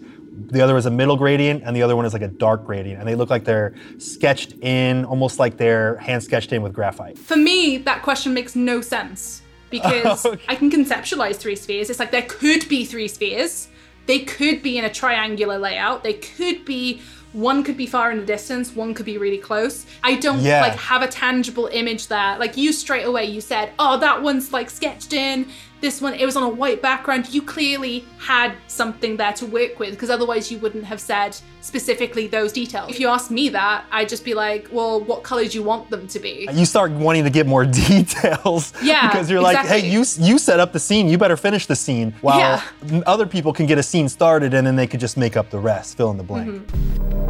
The 0.48 0.62
other 0.62 0.76
is 0.76 0.86
a 0.86 0.92
middle 0.92 1.16
gradient, 1.16 1.64
and 1.66 1.74
the 1.74 1.82
other 1.82 1.96
one 1.96 2.06
is 2.06 2.12
like 2.12 2.22
a 2.22 2.28
dark 2.28 2.66
gradient. 2.66 3.00
And 3.00 3.08
they 3.08 3.16
look 3.16 3.30
like 3.30 3.46
they're 3.46 3.74
sketched 3.98 4.52
in, 4.62 5.06
almost 5.06 5.40
like 5.40 5.56
they're 5.56 5.96
hand 5.98 6.22
sketched 6.22 6.52
in 6.52 6.62
with 6.62 6.74
graphite. 6.74 7.18
For 7.18 7.38
me, 7.38 7.78
that 7.78 8.04
question 8.04 8.34
makes 8.34 8.54
no 8.56 8.82
sense 8.82 9.42
because 9.70 10.26
Okay. 10.26 10.44
I 10.50 10.56
can 10.56 10.70
conceptualize 10.70 11.38
three 11.38 11.56
spheres. 11.56 11.90
It's 11.90 12.00
like 12.00 12.12
there 12.12 12.26
could 12.28 12.68
be 12.68 12.84
three 12.84 13.08
spheres. 13.08 13.70
They 14.08 14.20
could 14.20 14.62
be 14.62 14.78
in 14.78 14.84
a 14.84 14.94
triangular 14.94 15.58
layout. 15.58 16.04
They 16.04 16.14
could 16.14 16.66
be 16.66 17.02
one 17.36 17.64
could 17.64 17.78
be 17.78 17.86
far 17.86 18.12
in 18.12 18.18
the 18.20 18.26
distance, 18.26 18.76
one 18.76 18.94
could 18.94 19.06
be 19.06 19.18
really 19.18 19.38
close. 19.38 19.86
I 20.04 20.16
don't 20.16 20.40
Yeah. 20.40 20.62
like 20.62 20.76
have 20.78 21.02
a 21.02 21.08
tangible 21.08 21.68
image 21.72 22.08
there. 22.08 22.38
Like 22.40 22.56
you 22.58 22.72
straight 22.72 23.04
away 23.06 23.26
you 23.26 23.42
said, 23.42 23.72
"Oh, 23.78 23.98
that 24.00 24.22
one's 24.24 24.52
like 24.54 24.70
sketched 24.70 25.14
in. 25.14 25.48
This 25.82 26.02
one 26.02 26.14
it 26.14 26.26
was 26.26 26.36
on 26.38 26.44
a 26.44 26.50
white 26.50 26.82
background." 26.82 27.28
You 27.34 27.42
clearly 27.42 28.06
had 28.20 28.54
something 28.68 29.18
there 29.18 29.34
to 29.34 29.46
work 29.46 29.80
with 29.80 29.92
because 29.92 30.10
otherwise 30.10 30.50
you 30.52 30.58
wouldn't 30.60 30.86
have 30.86 31.00
said 31.02 31.36
specifically 31.62 32.28
those 32.28 32.52
details. 32.54 32.90
If 32.90 33.00
you 33.00 33.10
asked 33.10 33.32
me 33.32 33.50
that, 33.50 33.84
I'd 33.92 34.08
just 34.08 34.24
be 34.24 34.34
like, 34.34 34.70
"Well, 34.72 35.02
what 35.02 35.24
color 35.24 35.44
do 35.46 35.58
you 35.58 35.64
want 35.64 35.90
them 35.90 36.08
to 36.08 36.20
be?" 36.20 36.48
You 36.54 36.66
start 36.66 36.92
wanting 36.92 37.26
to 37.26 37.30
get 37.30 37.46
more 37.48 37.66
details. 37.90 38.72
Yeah, 38.82 39.08
Because 39.08 39.30
you're 39.30 39.42
like, 39.42 39.66
hey, 39.68 39.88
you 39.90 40.06
you 40.18 40.38
set 40.40 40.60
up 40.62 40.72
the 40.72 40.80
scene. 40.80 41.10
You 41.10 41.18
better 41.18 41.38
finish 41.38 41.66
the 41.66 41.76
scene. 41.76 42.14
While 42.22 42.40
Yeah. 42.40 43.02
other 43.06 43.26
people 43.26 43.52
can 43.52 43.66
get 43.66 43.78
a 43.78 43.84
scene 43.84 44.08
started 44.10 44.54
and 44.54 44.66
then 44.66 44.76
they 44.78 44.88
could 44.88 45.02
just 45.02 45.18
make 45.18 45.36
up 45.36 45.50
the 45.50 45.60
rest, 45.60 45.98
fill 45.98 46.12
in 46.12 46.18
the 46.18 46.24
blank. 46.24 46.50
Mm-hmm. 46.50 47.25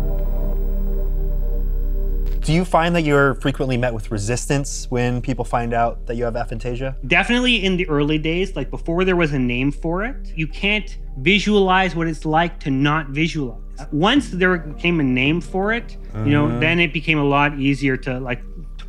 Do 2.45 2.53
you 2.53 2.63
find 2.63 2.95
that 2.95 3.01
you're 3.01 3.33
frequently 3.36 3.75
met 3.75 3.92
with 3.92 4.11
resistance 4.11 4.85
when 4.92 5.19
people 5.19 5.44
find 5.44 5.73
out 5.73 6.06
that 6.06 6.16
you 6.16 6.25
have 6.25 6.35
aphantasia? 6.35 6.95
Definitely 7.07 7.66
in 7.66 7.75
the 7.75 7.90
early 7.90 8.19
days, 8.19 8.56
like 8.56 8.69
before 8.69 9.04
there 9.04 9.16
was 9.16 9.33
a 9.33 9.40
name 9.40 9.71
for 9.71 10.04
it, 10.04 10.16
you 10.35 10.47
can't 10.47 10.95
visualize 11.18 11.95
what 11.95 12.07
it's 12.07 12.23
like 12.23 12.59
to 12.59 12.69
not 12.69 13.09
visualize. 13.09 13.61
Once 13.92 14.30
there 14.30 14.59
became 14.59 14.99
a 14.99 15.04
name 15.04 15.42
for 15.42 15.73
it, 15.73 15.97
you 16.14 16.25
know, 16.25 16.45
uh-huh. 16.45 16.59
then 16.59 16.80
it 16.80 16.94
became 16.94 17.18
a 17.18 17.23
lot 17.23 17.59
easier 17.59 17.97
to 17.97 18.19
like 18.19 18.42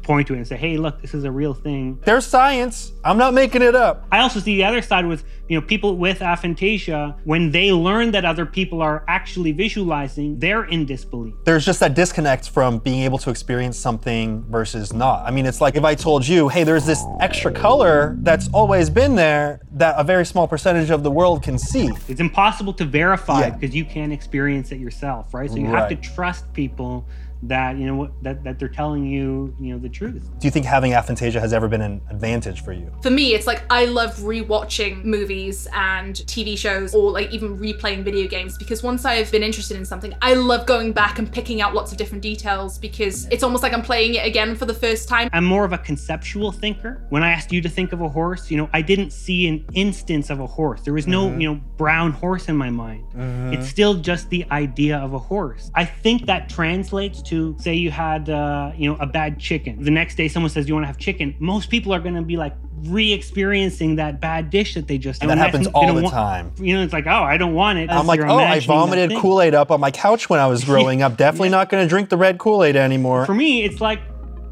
point 0.07 0.29
to 0.29 0.35
it 0.35 0.39
and 0.39 0.47
say, 0.47 0.57
"Hey, 0.57 0.77
look, 0.79 1.03
this 1.03 1.13
is 1.13 1.25
a 1.25 1.31
real 1.31 1.53
thing." 1.53 1.99
There's 2.05 2.25
science. 2.25 2.93
I'm 3.05 3.19
not 3.19 3.35
making 3.35 3.63
it 3.63 3.75
up. 3.75 4.07
I 4.13 4.21
also 4.21 4.39
see 4.41 4.57
the 4.57 4.65
other 4.65 4.81
side 4.81 5.05
with, 5.07 5.25
you 5.49 5.59
know, 5.61 5.67
people 5.67 5.97
with 5.97 6.21
aphantasia, 6.21 7.15
when 7.25 7.51
they 7.51 7.73
learn 7.73 8.13
that 8.13 8.25
other 8.25 8.47
people 8.47 8.81
are 8.81 9.05
actually 9.09 9.53
visualizing, 9.53 10.39
they're 10.39 10.65
in 10.65 10.87
disbelief. 10.87 11.35
There's 11.45 11.65
just 11.65 11.81
that 11.81 11.95
disconnect 11.95 12.49
from 12.49 12.79
being 12.79 13.03
able 13.03 13.19
to 13.19 13.31
experience 13.31 13.77
something 13.77 14.45
versus 14.49 14.93
not. 14.93 15.27
I 15.27 15.31
mean, 15.33 15.45
it's 15.45 15.61
like 15.61 15.75
if 15.77 15.85
I 15.85 15.95
told 15.95 16.27
you, 16.27 16.49
hey, 16.49 16.63
there's 16.65 16.87
this 16.87 17.03
extra 17.21 17.51
color 17.53 18.17
that's 18.21 18.49
always 18.53 18.89
been 18.89 19.17
there 19.17 19.61
that 19.73 19.97
a 19.99 20.05
very 20.05 20.25
small 20.25 20.47
percentage 20.47 20.91
of 20.91 21.03
the 21.03 21.11
world 21.11 21.43
can 21.43 21.59
see. 21.59 21.91
It's 22.09 22.21
impossible 22.21 22.73
to 22.75 22.85
verify 22.85 23.41
Yeah. 23.41 23.51
because 23.51 23.75
you 23.75 23.85
can't 23.85 24.13
experience 24.13 24.71
it 24.73 24.79
yourself, 24.79 25.35
right? 25.35 25.51
So 25.51 25.57
you 25.57 25.67
have 25.67 25.89
to 25.89 25.97
trust 25.97 26.53
people 26.53 27.07
that, 27.49 27.77
you 27.77 27.87
know, 27.87 27.95
what- 27.95 28.23
that, 28.23 28.45
that 28.45 28.59
they're 28.59 28.69
telling 28.69 29.07
you, 29.07 29.55
you 29.61 29.73
know, 29.73 29.79
the 29.79 29.89
truth. 29.89 30.31
Do 30.39 30.47
you 30.47 30.51
think 30.51 30.67
having 30.67 30.93
aphantasia 30.93 31.41
has 31.41 31.53
ever 31.53 31.69
been 31.69 31.83
an 31.83 32.01
advantage 32.11 32.63
for 32.63 32.73
you? 32.73 32.91
For 33.03 33.11
me, 33.11 33.35
it's 33.35 33.47
like 33.47 33.63
I 33.71 33.87
love 33.87 34.17
rewatching 34.17 35.05
movies 35.05 35.69
and 35.73 36.15
TV 36.15 36.57
shows 36.57 36.95
or 36.95 37.11
like 37.11 37.31
even 37.31 37.59
replaying 37.59 38.05
video 38.05 38.29
games 38.29 38.59
because 38.59 38.83
once 38.83 39.05
I've 39.05 39.31
been 39.31 39.43
interested 39.43 39.77
in 39.77 39.85
something, 39.85 40.15
I 40.23 40.35
love 40.35 40.67
going 40.67 40.93
back 40.93 41.19
and 41.19 41.31
picking 41.31 41.61
out 41.61 41.75
lots 41.75 41.93
of 41.93 41.99
different 41.99 42.23
details 42.23 42.79
because 42.79 43.27
it's 43.27 43.43
almost 43.43 43.63
like 43.63 43.73
I'm 43.73 43.83
playing 43.83 44.15
it 44.15 44.27
again 44.27 44.55
for 44.55 44.67
the 44.67 44.75
first 44.75 45.09
time. 45.09 45.29
I'm 45.33 45.45
more 45.45 45.65
of 45.65 45.73
a 45.73 45.79
conceptual 45.79 46.53
thinker. 46.53 47.07
When 47.11 47.23
I 47.23 47.31
asked 47.31 47.53
you 47.53 47.61
to 47.63 47.69
think 47.69 47.93
of 47.93 48.01
a 48.01 48.09
horse, 48.09 48.51
you 48.51 48.57
know, 48.57 48.69
I 48.73 48.83
didn't 48.83 49.11
see 49.11 49.49
an 49.49 49.65
instance 49.75 50.31
of 50.31 50.41
a 50.41 50.47
horse. 50.47 50.83
There 50.83 50.95
was 50.95 51.07
no, 51.07 51.29
mm-hmm. 51.29 51.41
you 51.41 51.55
know, 51.55 51.61
brown 51.77 52.13
horse 52.13 52.49
in 52.49 52.57
my 52.57 52.71
mind. 52.71 53.05
Mm-hmm. 53.15 53.55
It's 53.55 53.69
still 53.69 53.95
just 53.95 54.29
the 54.31 54.45
idea 54.51 54.99
of 54.99 55.15
a 55.15 55.19
horse. 55.19 55.71
I 55.75 55.85
think 55.85 56.27
that 56.27 56.49
translates 56.49 57.23
to 57.23 57.36
to 57.37 57.63
say 57.63 57.75
you 57.75 57.91
had, 57.91 58.29
uh, 58.29 58.73
you 58.77 58.91
know, 58.91 58.97
a 59.01 59.07
bad 59.07 59.39
chicken. 59.39 59.83
The 59.83 59.91
next 59.91 60.17
day, 60.17 60.29
someone 60.29 60.51
says, 60.51 60.69
you 60.69 60.75
want 60.75 60.85
to 60.85 60.89
have 60.89 60.99
chicken?" 60.99 61.35
Most 61.39 61.71
people 61.71 61.93
are 61.93 62.01
going 62.01 62.15
to 62.15 62.23
be 62.23 62.37
like 62.37 62.55
re-experiencing 62.85 63.97
that 63.97 64.21
bad 64.21 64.51
dish 64.51 64.75
that 64.75 64.87
they 64.87 64.99
just. 64.99 65.23
And 65.23 65.31
that 65.31 65.39
happens 65.39 65.67
all 65.69 65.95
the 65.95 66.09
time. 66.09 66.53
You 66.59 66.77
know, 66.77 66.83
it's 66.83 66.93
like, 66.93 67.07
oh, 67.07 67.23
I 67.23 67.37
don't 67.37 67.55
want 67.55 67.79
it. 67.79 67.91
I'm 67.91 68.07
like, 68.07 68.21
oh, 68.21 68.39
I 68.39 68.61
vomited. 68.61 69.13
Kool 69.19 69.41
Aid 69.41 69.55
up 69.55 69.71
on 69.71 69.81
my 69.81 69.91
couch 69.91 70.29
when 70.29 70.41
I 70.41 70.47
was 70.47 70.65
growing 70.71 71.03
up. 71.03 71.17
Definitely 71.17 71.51
not 71.51 71.69
going 71.69 71.85
to 71.85 71.89
drink 71.89 72.09
the 72.09 72.17
red 72.17 72.39
Kool 72.39 72.65
Aid 72.65 72.77
anymore. 72.77 73.27
For 73.27 73.35
me, 73.35 73.65
it's 73.65 73.81
like 73.81 74.01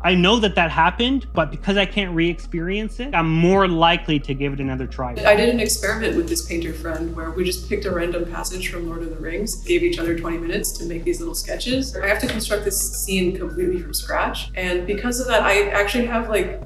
I 0.04 0.14
know 0.14 0.38
that 0.40 0.54
that 0.56 0.70
happened, 0.70 1.26
but 1.32 1.50
because 1.50 1.78
I 1.78 1.86
can't 1.86 2.14
re-experience 2.14 3.00
it, 3.00 3.14
I'm 3.14 3.30
more 3.30 3.66
likely 3.66 4.20
to 4.20 4.34
give 4.34 4.52
it 4.52 4.60
another 4.60 4.86
try. 4.86 5.12
I 5.12 5.34
did 5.34 5.48
an 5.48 5.60
experiment 5.60 6.14
with 6.14 6.28
this 6.28 6.46
painter 6.46 6.74
friend 6.74 7.16
where 7.16 7.30
we 7.30 7.42
just 7.42 7.70
picked 7.70 7.86
a 7.86 7.90
random 7.90 8.30
passage 8.30 8.70
from 8.70 8.86
Lord 8.86 9.02
of 9.02 9.08
the 9.08 9.16
Rings, 9.16 9.64
gave 9.64 9.82
each 9.82 9.98
other 9.98 10.18
20 10.18 10.36
minutes 10.36 10.72
to 10.72 10.84
make 10.84 11.04
these 11.04 11.20
little 11.20 11.34
sketches. 11.34 11.96
I 11.96 12.06
have 12.06 12.18
to 12.18 12.26
construct 12.26 12.64
this 12.64 12.78
scene 13.02 13.34
completely 13.34 13.80
from 13.80 13.94
scratch. 13.94 14.50
And 14.54 14.86
because 14.86 15.20
of 15.20 15.26
that, 15.28 15.42
I 15.42 15.70
actually 15.70 16.04
have 16.04 16.28
like 16.28 16.62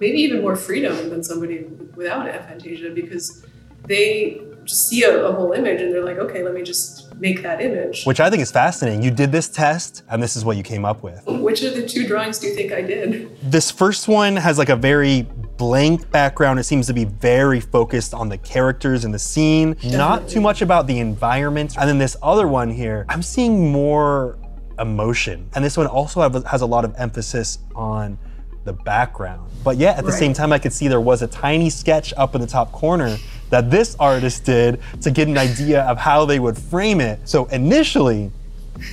maybe 0.00 0.18
even 0.18 0.40
more 0.40 0.56
freedom 0.56 1.10
than 1.10 1.22
somebody 1.22 1.66
without 1.94 2.26
aphantasia 2.26 2.92
because 2.92 3.46
they 3.86 4.42
just 4.64 4.88
see 4.88 5.02
a, 5.04 5.24
a 5.26 5.32
whole 5.32 5.52
image 5.52 5.80
and 5.80 5.92
they're 5.92 6.04
like, 6.04 6.18
okay, 6.18 6.42
let 6.42 6.54
me 6.54 6.62
just 6.62 7.14
make 7.16 7.42
that 7.42 7.60
image. 7.60 8.04
Which 8.04 8.20
I 8.20 8.30
think 8.30 8.42
is 8.42 8.50
fascinating. 8.50 9.02
You 9.02 9.10
did 9.10 9.30
this 9.30 9.48
test, 9.48 10.02
and 10.08 10.22
this 10.22 10.36
is 10.36 10.44
what 10.44 10.56
you 10.56 10.62
came 10.62 10.84
up 10.84 11.02
with. 11.02 11.22
Which 11.26 11.62
of 11.62 11.74
the 11.74 11.86
two 11.86 12.06
drawings 12.06 12.38
do 12.38 12.46
you 12.46 12.54
think 12.54 12.72
I 12.72 12.80
did? 12.80 13.30
This 13.42 13.70
first 13.70 14.08
one 14.08 14.36
has 14.36 14.56
like 14.58 14.70
a 14.70 14.76
very 14.76 15.22
blank 15.58 16.10
background. 16.10 16.58
It 16.58 16.64
seems 16.64 16.86
to 16.86 16.94
be 16.94 17.04
very 17.04 17.60
focused 17.60 18.14
on 18.14 18.28
the 18.30 18.38
characters 18.38 19.04
and 19.04 19.12
the 19.12 19.18
scene, 19.18 19.76
not 19.84 20.28
too 20.28 20.40
much 20.40 20.62
about 20.62 20.86
the 20.86 20.98
environment. 20.98 21.76
And 21.78 21.88
then 21.88 21.98
this 21.98 22.16
other 22.22 22.48
one 22.48 22.70
here, 22.70 23.04
I'm 23.10 23.22
seeing 23.22 23.70
more 23.70 24.38
emotion. 24.78 25.50
And 25.54 25.62
this 25.62 25.76
one 25.76 25.86
also 25.86 26.22
have, 26.22 26.42
has 26.46 26.62
a 26.62 26.66
lot 26.66 26.86
of 26.86 26.94
emphasis 26.96 27.58
on 27.74 28.18
the 28.64 28.72
background. 28.72 29.50
But 29.62 29.76
yeah, 29.76 29.90
at 29.90 30.04
the 30.04 30.10
Right. 30.10 30.18
same 30.18 30.32
time, 30.32 30.52
I 30.52 30.58
could 30.58 30.72
see 30.72 30.88
there 30.88 31.00
was 31.00 31.20
a 31.22 31.26
tiny 31.26 31.68
sketch 31.68 32.14
up 32.16 32.34
in 32.34 32.40
the 32.40 32.46
top 32.46 32.72
corner 32.72 33.18
that 33.50 33.70
this 33.70 33.96
artist 34.00 34.44
did 34.44 34.80
to 35.02 35.10
get 35.10 35.28
an 35.28 35.36
idea 35.36 35.82
of 35.82 35.98
how 35.98 36.24
they 36.24 36.38
would 36.38 36.56
frame 36.56 37.00
it. 37.00 37.28
So 37.28 37.44
initially, 37.46 38.30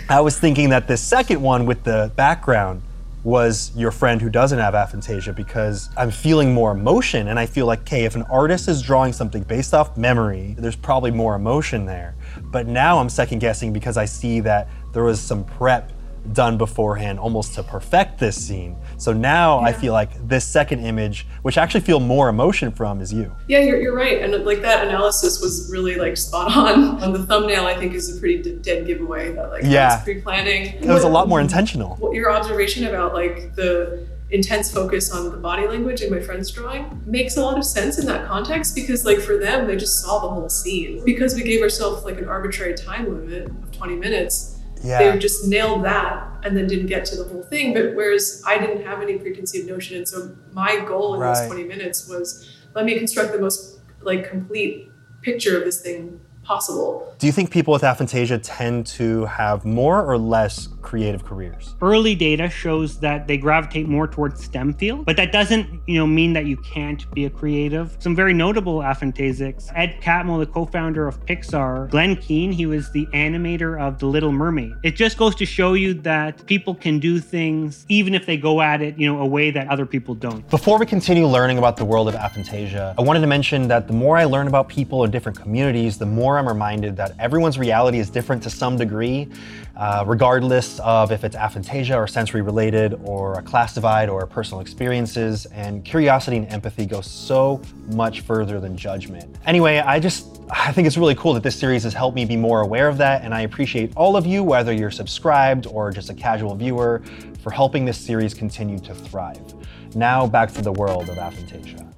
I 0.10 0.22
was 0.22 0.38
thinking 0.38 0.70
that 0.70 0.88
the 0.88 0.98
second 0.98 1.42
one 1.42 1.66
with 1.66 1.84
the 1.84 2.12
background 2.16 2.82
was 3.24 3.72
your 3.76 3.92
friend 3.92 4.22
who 4.22 4.30
doesn't 4.30 4.60
have 4.60 4.74
aphantasia 4.74 5.36
because 5.36 5.90
I'm 5.98 6.12
feeling 6.12 6.54
more 6.54 6.72
emotion 6.72 7.28
and 7.28 7.38
I 7.38 7.46
feel 7.46 7.66
like, 7.66 7.82
okay, 7.82 8.06
if 8.06 8.16
an 8.16 8.24
artist 8.24 8.68
is 8.70 8.82
drawing 8.82 9.12
something 9.12 9.44
based 9.44 9.74
off 9.74 9.98
memory, 9.98 10.56
there's 10.58 10.76
probably 10.76 11.12
more 11.12 11.36
emotion 11.36 11.86
there. 11.86 12.16
But 12.42 12.68
now 12.68 13.00
I'm 13.00 13.10
second 13.10 13.40
guessing 13.40 13.74
because 13.74 13.98
I 13.98 14.06
see 14.06 14.40
that 14.42 14.70
there 14.94 15.04
was 15.04 15.20
some 15.20 15.44
prep 15.44 15.92
done 16.34 16.58
beforehand 16.58 17.20
almost 17.20 17.54
to 17.56 17.64
perfect 17.64 18.20
this 18.20 18.36
scene. 18.36 18.76
So 18.98 19.14
now 19.14 19.60
I 19.60 19.74
feel 19.74 19.94
like 19.94 20.10
this 20.28 20.46
second 20.48 20.86
image, 20.86 21.28
which 21.44 21.58
I 21.58 21.64
actually 21.64 21.82
feel 21.82 22.00
more 22.00 22.30
emotion 22.30 22.72
from, 22.72 23.02
is 23.02 23.14
you. 23.14 23.34
Yeah, 23.48 23.60
you're, 23.60 23.80
you're 23.82 23.96
right. 23.96 24.22
And 24.22 24.34
like 24.46 24.62
that 24.62 24.88
analysis 24.88 25.42
was 25.42 25.70
really 25.72 25.96
like 25.96 26.18
spot 26.18 26.56
on. 26.56 26.98
On 27.08 27.14
the 27.14 27.26
thumbnail, 27.26 27.66
I 27.66 27.76
think 27.78 27.94
is 27.94 28.16
a 28.16 28.20
pretty 28.20 28.42
d- 28.42 28.58
dead 28.62 28.86
giveaway 28.88 29.34
that 29.34 29.50
like 29.52 29.64
Yeah. 29.64 29.90
that's 29.90 30.04
pre-planning. 30.04 30.74
It 30.84 30.86
was 30.86 31.04
a 31.04 31.10
lot 31.10 31.28
more 31.28 31.40
intentional. 31.40 31.96
What 31.98 32.14
your 32.14 32.32
observation 32.32 32.88
about 32.88 33.14
like 33.14 33.56
the 33.56 34.06
intense 34.30 34.70
focus 34.72 35.12
on 35.14 35.30
the 35.32 35.38
body 35.38 35.66
language 35.68 36.02
in 36.02 36.12
my 36.12 36.20
friend's 36.20 36.52
drawing 36.52 37.02
makes 37.06 37.38
a 37.38 37.42
lot 37.42 37.58
of 37.58 37.64
sense 37.64 37.98
in 37.98 38.06
that 38.06 38.28
context 38.28 38.76
because 38.76 39.06
like 39.06 39.20
for 39.20 39.38
them 39.38 39.68
they 39.68 39.76
just 39.78 40.02
saw 40.04 40.20
the 40.20 40.28
whole 40.28 40.50
scene 40.50 41.02
because 41.06 41.34
we 41.34 41.44
gave 41.44 41.62
ourselves 41.62 42.04
like 42.04 42.18
an 42.18 42.28
arbitrary 42.28 42.74
time 42.74 43.06
limit 43.06 43.46
of 43.48 43.72
20 43.72 43.96
minutes 43.96 44.57
Yeah. 44.84 45.12
they 45.12 45.20
just 45.20 45.48
nailed 45.48 45.84
that 45.86 46.28
and 46.44 46.56
then 46.56 46.68
didn't 46.68 46.88
get 46.88 47.06
to 47.06 47.16
the 47.16 47.24
whole 47.24 47.44
thing 47.44 47.74
but 47.74 47.96
whereas 47.96 48.44
i 48.46 48.58
didn't 48.58 48.84
have 48.86 49.02
any 49.02 49.18
preconceived 49.18 49.68
notion 49.68 49.98
and 49.98 50.08
so 50.08 50.36
my 50.54 50.80
goal 50.82 51.16
in 51.16 51.20
Right. 51.22 51.34
those 51.36 51.48
20 51.48 51.64
minutes 51.64 52.08
was 52.08 52.50
let 52.76 52.86
me 52.86 52.98
construct 52.98 53.32
the 53.32 53.40
most 53.40 53.80
like 54.02 54.30
complete 54.30 54.92
picture 55.22 55.58
of 55.58 55.66
this 55.66 55.82
thing 55.82 56.20
possible 56.48 57.14
Do 57.20 57.26
you 57.26 57.34
think 57.34 57.50
people 57.50 57.74
with 57.74 57.82
aphantasia 57.82 58.40
tend 58.44 58.86
to 58.88 59.26
have 59.26 59.66
more 59.66 60.06
or 60.06 60.20
less 60.20 60.70
creative 60.84 61.26
careers? 61.26 61.76
Early 61.82 62.14
data 62.14 62.48
shows 62.48 63.00
that 63.00 63.28
they 63.28 63.38
gravitate 63.38 63.88
more 63.88 64.08
towards 64.08 64.44
STEM 64.44 64.76
field, 64.76 65.06
but 65.06 65.18
that 65.18 65.32
doesn't, 65.32 65.82
you 65.88 65.98
know, 65.98 66.06
mean 66.06 66.34
that 66.34 66.46
you 66.46 66.58
can't 66.58 67.10
be 67.16 67.26
a 67.26 67.30
creative. 67.30 67.98
Some 68.00 68.16
very 68.16 68.36
notable 68.36 68.80
aphantasics. 68.80 69.72
Ed 69.76 69.98
Catmull, 70.00 70.40
the 70.40 70.46
co-founder 70.46 71.08
of 71.08 71.20
Pixar, 71.26 71.90
Glen 71.90 72.16
Keane, 72.16 72.52
he 72.52 72.68
was 72.68 72.92
the 72.92 73.08
animator 73.08 73.82
of 73.82 73.98
The 73.98 74.06
Little 74.06 74.32
Mermaid. 74.32 74.74
It 74.84 74.96
just 74.96 75.18
goes 75.18 75.34
to 75.36 75.46
show 75.46 75.74
you 75.74 75.96
that 75.96 76.46
people 76.46 76.76
can 76.76 77.00
do 77.00 77.20
things 77.20 77.86
even 77.90 78.14
if 78.14 78.28
they 78.28 78.38
go 78.38 78.62
at 78.62 78.84
it, 78.84 78.96
you 78.98 79.12
know, 79.12 79.20
a 79.22 79.26
way 79.26 79.50
that 79.50 79.68
other 79.70 79.88
people 79.88 80.14
don't. 80.14 80.48
Before 80.50 80.78
we 80.78 80.86
continue 80.86 81.26
learning 81.26 81.58
about 81.58 81.78
the 81.78 81.86
world 81.86 82.08
of 82.08 82.14
aphantasia, 82.14 82.94
I 82.98 83.02
wanted 83.02 83.22
to 83.22 83.28
mention 83.28 83.68
that 83.70 83.88
the 83.88 83.94
more 83.94 84.18
I 84.18 84.26
learn 84.26 84.48
about 84.48 84.70
people 84.70 85.04
in 85.04 85.10
different 85.10 85.40
communities, 85.40 85.98
the 85.98 86.06
more 86.06 86.37
I'm 86.38 86.48
reminded 86.48 86.96
that 86.98 87.14
everyone's 87.20 87.58
reality 87.58 88.00
is 88.00 88.10
different 88.10 88.44
to 88.44 88.50
some 88.50 88.78
degree, 88.78 89.30
uh, 89.76 90.04
regardless 90.08 90.80
of 90.80 91.12
if 91.12 91.24
it's 91.24 91.36
aphantasia 91.36 91.96
or 91.96 92.08
sensory 92.08 92.42
related 92.42 93.00
or 93.04 93.40
a 93.40 93.42
class 93.42 93.74
divide 93.74 94.10
or 94.10 94.26
personal 94.26 94.62
experiences. 94.62 95.46
And 95.48 95.84
curiosity 95.84 96.38
and 96.38 96.48
empathy 96.52 96.86
go 96.86 97.02
so 97.02 97.62
much 97.94 98.22
further 98.22 98.60
than 98.60 98.78
judgment. 98.78 99.38
Anyway, 99.46 99.80
I 99.80 100.00
just 100.00 100.38
I 100.50 100.72
think 100.72 100.88
it's 100.88 100.98
really 100.98 101.16
cool 101.16 101.34
that 101.34 101.44
this 101.44 101.58
series 101.58 101.84
has 101.84 101.94
helped 101.94 102.16
me 102.16 102.24
be 102.24 102.38
more 102.38 102.62
aware 102.62 102.88
of 102.88 102.98
that, 103.00 103.24
and 103.24 103.34
I 103.34 103.42
appreciate 103.42 103.92
all 103.98 104.16
of 104.16 104.26
you, 104.26 104.44
whether 104.44 104.72
you're 104.72 104.92
subscribed 104.92 105.68
or 105.68 105.92
just 105.92 106.10
a 106.10 106.14
casual 106.14 106.56
viewer, 106.56 107.02
for 107.44 107.52
helping 107.52 107.84
this 107.84 107.98
series 107.98 108.34
continue 108.34 108.80
to 108.80 108.96
thrive. 108.96 109.54
Now 109.94 110.26
back 110.26 110.54
to 110.54 110.62
the 110.62 110.72
world 110.72 111.10
of 111.10 111.18
aphantasia. 111.18 111.97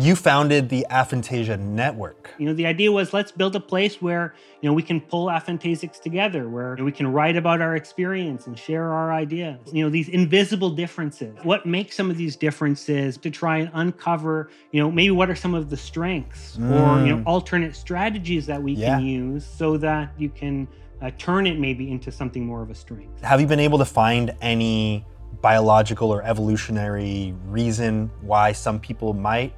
You 0.00 0.16
founded 0.16 0.70
the 0.70 0.86
Aphantasia 0.90 1.60
Network. 1.60 2.34
You 2.38 2.46
know, 2.46 2.54
the 2.54 2.64
idea 2.64 2.90
was 2.90 3.12
let's 3.12 3.30
build 3.30 3.54
a 3.54 3.60
place 3.60 4.00
where, 4.00 4.34
you 4.62 4.68
know, 4.68 4.72
we 4.72 4.82
can 4.82 5.02
pull 5.02 5.26
aphantasics 5.26 6.00
together, 6.00 6.48
where 6.48 6.76
we 6.76 6.90
can 6.90 7.12
write 7.12 7.36
about 7.36 7.60
our 7.60 7.76
experience 7.76 8.46
and 8.46 8.58
share 8.58 8.90
our 8.90 9.12
ideas. 9.12 9.60
You 9.70 9.84
know, 9.84 9.90
these 9.90 10.08
invisible 10.08 10.70
differences. 10.70 11.36
What 11.42 11.66
makes 11.66 11.94
some 11.94 12.10
of 12.10 12.16
these 12.16 12.36
differences 12.36 13.18
to 13.18 13.30
try 13.30 13.58
and 13.58 13.70
uncover, 13.74 14.48
you 14.70 14.80
know, 14.82 14.90
maybe 14.90 15.10
what 15.10 15.28
are 15.28 15.34
some 15.34 15.54
of 15.54 15.68
the 15.68 15.76
strengths 15.76 16.58
or, 16.70 17.00
you 17.02 17.14
know, 17.14 17.22
alternate 17.26 17.76
strategies 17.76 18.46
that 18.46 18.62
we 18.62 18.72
Yeah. 18.72 18.96
can 18.96 19.04
use 19.04 19.44
so 19.44 19.76
that 19.76 20.10
you 20.16 20.30
can 20.30 20.68
uh, 21.02 21.10
turn 21.18 21.46
it 21.46 21.58
maybe 21.58 21.90
into 21.90 22.10
something 22.10 22.46
more 22.46 22.62
of 22.62 22.70
a 22.70 22.74
strength. 22.74 23.20
Have 23.22 23.42
you 23.42 23.46
been 23.46 23.60
able 23.60 23.78
to 23.78 23.84
find 23.84 24.34
any 24.40 25.04
biological 25.42 26.10
or 26.10 26.22
evolutionary 26.22 27.34
reason 27.46 28.10
why 28.22 28.52
some 28.52 28.78
people 28.78 29.12
might 29.12 29.52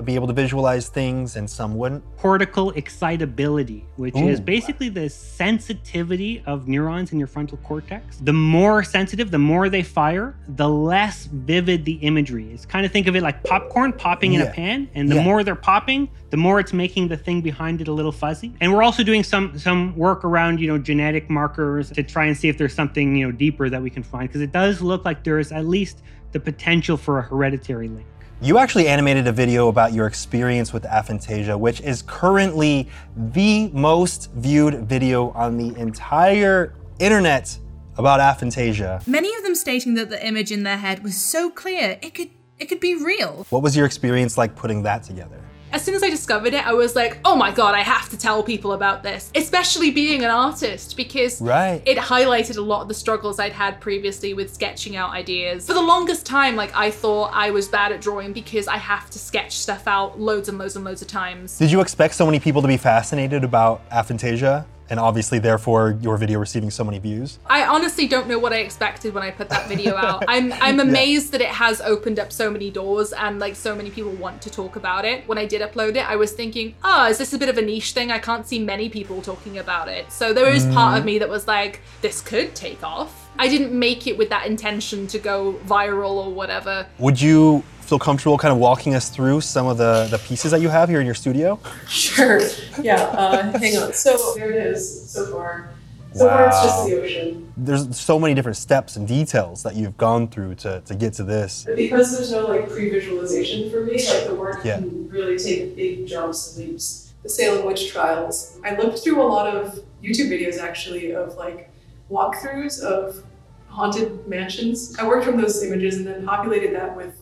be 0.00 0.14
able 0.14 0.26
to 0.26 0.32
visualize 0.32 0.88
things 0.88 1.36
and 1.36 1.48
some 1.48 1.74
wouldn't? 1.76 2.02
cortical 2.16 2.70
excitability, 2.72 3.84
which 3.96 4.16
is 4.16 4.40
basically 4.40 4.88
the 4.88 5.08
sensitivity 5.10 6.42
of 6.46 6.68
neurons 6.68 7.12
in 7.12 7.18
your 7.18 7.26
frontal 7.26 7.58
cortex. 7.58 8.16
The 8.18 8.32
more 8.32 8.82
sensitive, 8.84 9.30
the 9.30 9.38
more 9.38 9.68
they 9.68 9.82
fire, 9.82 10.34
the 10.48 10.68
less 10.68 11.26
vivid 11.26 11.84
the 11.84 11.94
imagery 11.94 12.52
is. 12.52 12.64
Kind 12.64 12.86
of 12.86 12.92
think 12.92 13.06
of 13.08 13.16
it 13.16 13.22
like 13.22 13.42
popcorn 13.44 13.92
popping 13.92 14.32
in 14.34 14.40
Yeah. 14.40 14.46
a 14.46 14.52
pan, 14.52 14.88
and 14.94 15.10
the 15.10 15.16
Yeah. 15.16 15.24
more 15.24 15.42
they're 15.44 15.54
popping, 15.54 16.08
the 16.30 16.36
more 16.36 16.60
it's 16.60 16.72
making 16.72 17.08
the 17.08 17.16
thing 17.16 17.40
behind 17.40 17.80
it 17.80 17.88
a 17.88 17.92
little 17.92 18.12
fuzzy. 18.12 18.52
And 18.60 18.72
we're 18.72 18.82
also 18.82 19.02
doing 19.02 19.22
some 19.24 19.58
some 19.58 19.94
work 19.96 20.24
around, 20.24 20.60
you 20.60 20.68
know, 20.68 20.78
genetic 20.78 21.28
markers 21.28 21.90
to 21.90 22.02
try 22.02 22.26
and 22.26 22.36
see 22.36 22.48
if 22.48 22.56
there's 22.56 22.74
something, 22.74 23.16
you 23.16 23.26
know, 23.26 23.32
deeper 23.32 23.68
that 23.68 23.82
we 23.82 23.90
can 23.90 24.02
find 24.02 24.28
because 24.28 24.40
it 24.40 24.52
does 24.52 24.80
look 24.80 25.04
like 25.04 25.24
there 25.24 25.38
is 25.38 25.52
at 25.52 25.66
least 25.66 26.02
the 26.32 26.40
potential 26.40 26.96
for 26.96 27.18
a 27.18 27.22
hereditary 27.22 27.88
link. 27.88 28.06
You 28.42 28.58
actually 28.58 28.88
animated 28.88 29.28
a 29.28 29.32
video 29.32 29.68
about 29.68 29.92
your 29.92 30.08
experience 30.08 30.72
with 30.72 30.82
aphantasia, 30.82 31.56
which 31.56 31.80
is 31.80 32.02
currently 32.02 32.88
the 33.16 33.68
most 33.68 34.32
viewed 34.32 34.88
video 34.88 35.30
on 35.30 35.56
the 35.56 35.78
entire 35.78 36.74
internet 36.98 37.56
about 37.98 38.18
aphantasia. 38.18 39.06
Many 39.06 39.32
of 39.36 39.44
them 39.44 39.54
stating 39.54 39.94
that 39.94 40.10
the 40.10 40.26
image 40.26 40.50
in 40.50 40.64
their 40.64 40.78
head 40.78 41.04
was 41.04 41.16
so 41.16 41.50
clear 41.50 42.00
it 42.02 42.14
could 42.14 42.30
it 42.58 42.66
could 42.66 42.80
be 42.80 42.96
real. 42.96 43.46
What 43.50 43.62
was 43.62 43.76
your 43.76 43.86
experience 43.86 44.36
like 44.36 44.56
putting 44.56 44.82
that 44.82 45.04
together? 45.04 45.41
As 45.72 45.82
soon 45.82 45.94
as 45.94 46.02
I 46.02 46.10
discovered 46.10 46.52
it, 46.52 46.66
I 46.66 46.74
was 46.74 46.94
like, 46.94 47.16
oh 47.24 47.34
my 47.34 47.50
god, 47.50 47.74
I 47.74 47.80
have 47.80 48.10
to 48.10 48.18
tell 48.18 48.42
people 48.42 48.74
about 48.74 49.02
this, 49.02 49.30
especially 49.34 49.90
being 49.90 50.22
an 50.22 50.30
artist, 50.30 50.98
because 50.98 51.40
Right. 51.40 51.80
it 51.86 51.96
highlighted 51.96 52.58
a 52.58 52.60
lot 52.60 52.82
of 52.82 52.88
the 52.88 52.94
struggles 52.94 53.40
I'd 53.40 53.52
had 53.52 53.80
previously 53.80 54.34
with 54.34 54.52
sketching 54.52 54.96
out 54.96 55.12
ideas. 55.12 55.66
For 55.66 55.72
the 55.72 55.80
longest 55.80 56.26
time, 56.26 56.56
like, 56.56 56.76
I 56.76 56.90
thought 56.90 57.30
I 57.32 57.50
was 57.52 57.68
bad 57.68 57.90
at 57.90 58.02
drawing 58.02 58.34
because 58.34 58.68
I 58.68 58.76
have 58.76 59.08
to 59.10 59.18
sketch 59.18 59.56
stuff 59.56 59.88
out 59.88 60.20
loads 60.20 60.50
and 60.50 60.58
loads 60.58 60.76
and 60.76 60.84
loads 60.84 61.00
of 61.00 61.08
times. 61.08 61.56
Did 61.56 61.70
you 61.70 61.80
expect 61.80 62.16
so 62.16 62.26
many 62.26 62.38
people 62.38 62.60
to 62.60 62.68
be 62.68 62.76
fascinated 62.76 63.42
about 63.42 63.88
aphantasia 63.88 64.66
and 64.92 65.00
obviously, 65.00 65.38
therefore, 65.38 65.98
your 66.02 66.18
video 66.18 66.38
receiving 66.38 66.70
so 66.70 66.84
many 66.84 66.98
views. 66.98 67.38
I 67.46 67.64
honestly 67.64 68.06
don't 68.06 68.28
know 68.28 68.38
what 68.38 68.52
I 68.52 68.58
expected 68.58 69.14
when 69.14 69.22
I 69.22 69.30
put 69.30 69.48
that 69.48 69.66
video 69.66 69.96
out. 69.96 70.22
I'm 70.28 70.52
I'm 70.52 70.80
amazed 70.80 71.32
that 71.32 71.40
it 71.40 71.48
has 71.48 71.80
opened 71.80 72.20
up 72.20 72.30
so 72.30 72.50
many 72.50 72.70
doors 72.70 73.14
and 73.14 73.38
like 73.38 73.56
so 73.56 73.74
many 73.74 73.88
people 73.88 74.12
want 74.12 74.42
to 74.42 74.50
talk 74.50 74.76
about 74.76 75.06
it. 75.06 75.26
When 75.26 75.38
I 75.38 75.46
did 75.46 75.62
upload 75.62 75.96
it, 75.96 76.06
I 76.06 76.16
was 76.16 76.32
thinking, 76.32 76.74
oh, 76.84 77.08
is 77.08 77.16
this 77.16 77.32
a 77.32 77.38
bit 77.38 77.48
of 77.48 77.56
a 77.56 77.62
niche 77.62 77.92
thing? 77.92 78.10
I 78.10 78.18
can't 78.18 78.46
see 78.46 78.58
many 78.58 78.90
people 78.90 79.22
talking 79.22 79.56
about 79.56 79.88
it. 79.88 80.12
So 80.12 80.34
there 80.34 80.52
is 80.52 80.66
part 80.66 80.98
of 80.98 81.04
mm. 81.04 81.06
me 81.06 81.18
that 81.20 81.28
was 81.30 81.48
like, 81.48 81.80
this 82.02 82.20
could 82.20 82.54
take 82.54 82.84
off. 82.84 83.30
I 83.38 83.48
didn't 83.48 83.72
make 83.72 84.06
it 84.06 84.18
with 84.18 84.28
that 84.28 84.46
intention 84.46 85.06
to 85.06 85.18
go 85.18 85.54
viral 85.66 86.26
or 86.26 86.34
whatever. 86.34 86.86
Would 86.98 87.18
you 87.18 87.64
feel 87.92 87.98
comfortable 87.98 88.38
kind 88.38 88.52
of 88.52 88.58
walking 88.58 88.94
us 88.94 89.10
through 89.10 89.38
some 89.42 89.66
of 89.66 89.76
the, 89.76 90.08
the 90.10 90.16
pieces 90.16 90.50
that 90.50 90.62
you 90.62 90.70
have 90.70 90.88
here 90.88 90.98
in 90.98 91.04
your 91.04 91.14
studio? 91.14 91.60
Sure. 91.86 92.40
Yeah. 92.80 93.02
Uh, 93.02 93.58
hang 93.58 93.76
on. 93.76 93.92
So 93.92 94.32
there 94.34 94.50
it 94.50 94.66
is. 94.66 95.10
So 95.12 95.26
far. 95.26 95.68
So 96.14 96.26
far, 96.26 96.46
it's 96.46 96.62
just 96.62 96.86
the 96.86 97.02
ocean. 97.02 97.52
There's 97.54 98.00
so 98.00 98.18
many 98.18 98.32
different 98.32 98.56
steps 98.56 98.96
and 98.96 99.06
details 99.06 99.62
that 99.64 99.76
you've 99.76 99.98
gone 99.98 100.28
through 100.28 100.54
to, 100.56 100.80
to 100.86 100.94
get 100.94 101.12
to 101.14 101.22
this. 101.24 101.66
Because 101.76 102.16
there's 102.16 102.32
no 102.32 102.46
like 102.46 102.70
pre-visualization 102.70 103.70
for 103.70 103.84
me, 103.84 103.92
like 104.08 104.26
the 104.26 104.34
work 104.34 104.64
Yeah. 104.64 104.78
can 104.78 105.10
really 105.10 105.36
take 105.36 105.76
big 105.76 106.06
jumps 106.06 106.56
and 106.56 106.68
leaps. 106.68 107.12
The 107.22 107.28
Salem 107.28 107.66
witch 107.66 107.90
trials. 107.92 108.58
I 108.64 108.74
looked 108.74 109.00
through 109.00 109.20
a 109.20 109.28
lot 109.28 109.54
of 109.54 109.80
YouTube 110.02 110.30
videos 110.30 110.58
actually 110.58 111.12
of 111.12 111.34
like 111.34 111.70
walkthroughs 112.10 112.80
of 112.80 113.22
haunted 113.68 114.26
mansions. 114.26 114.98
I 114.98 115.06
worked 115.06 115.26
from 115.26 115.38
those 115.38 115.62
images 115.62 115.98
and 115.98 116.06
then 116.06 116.24
populated 116.24 116.74
that 116.74 116.96
with 116.96 117.14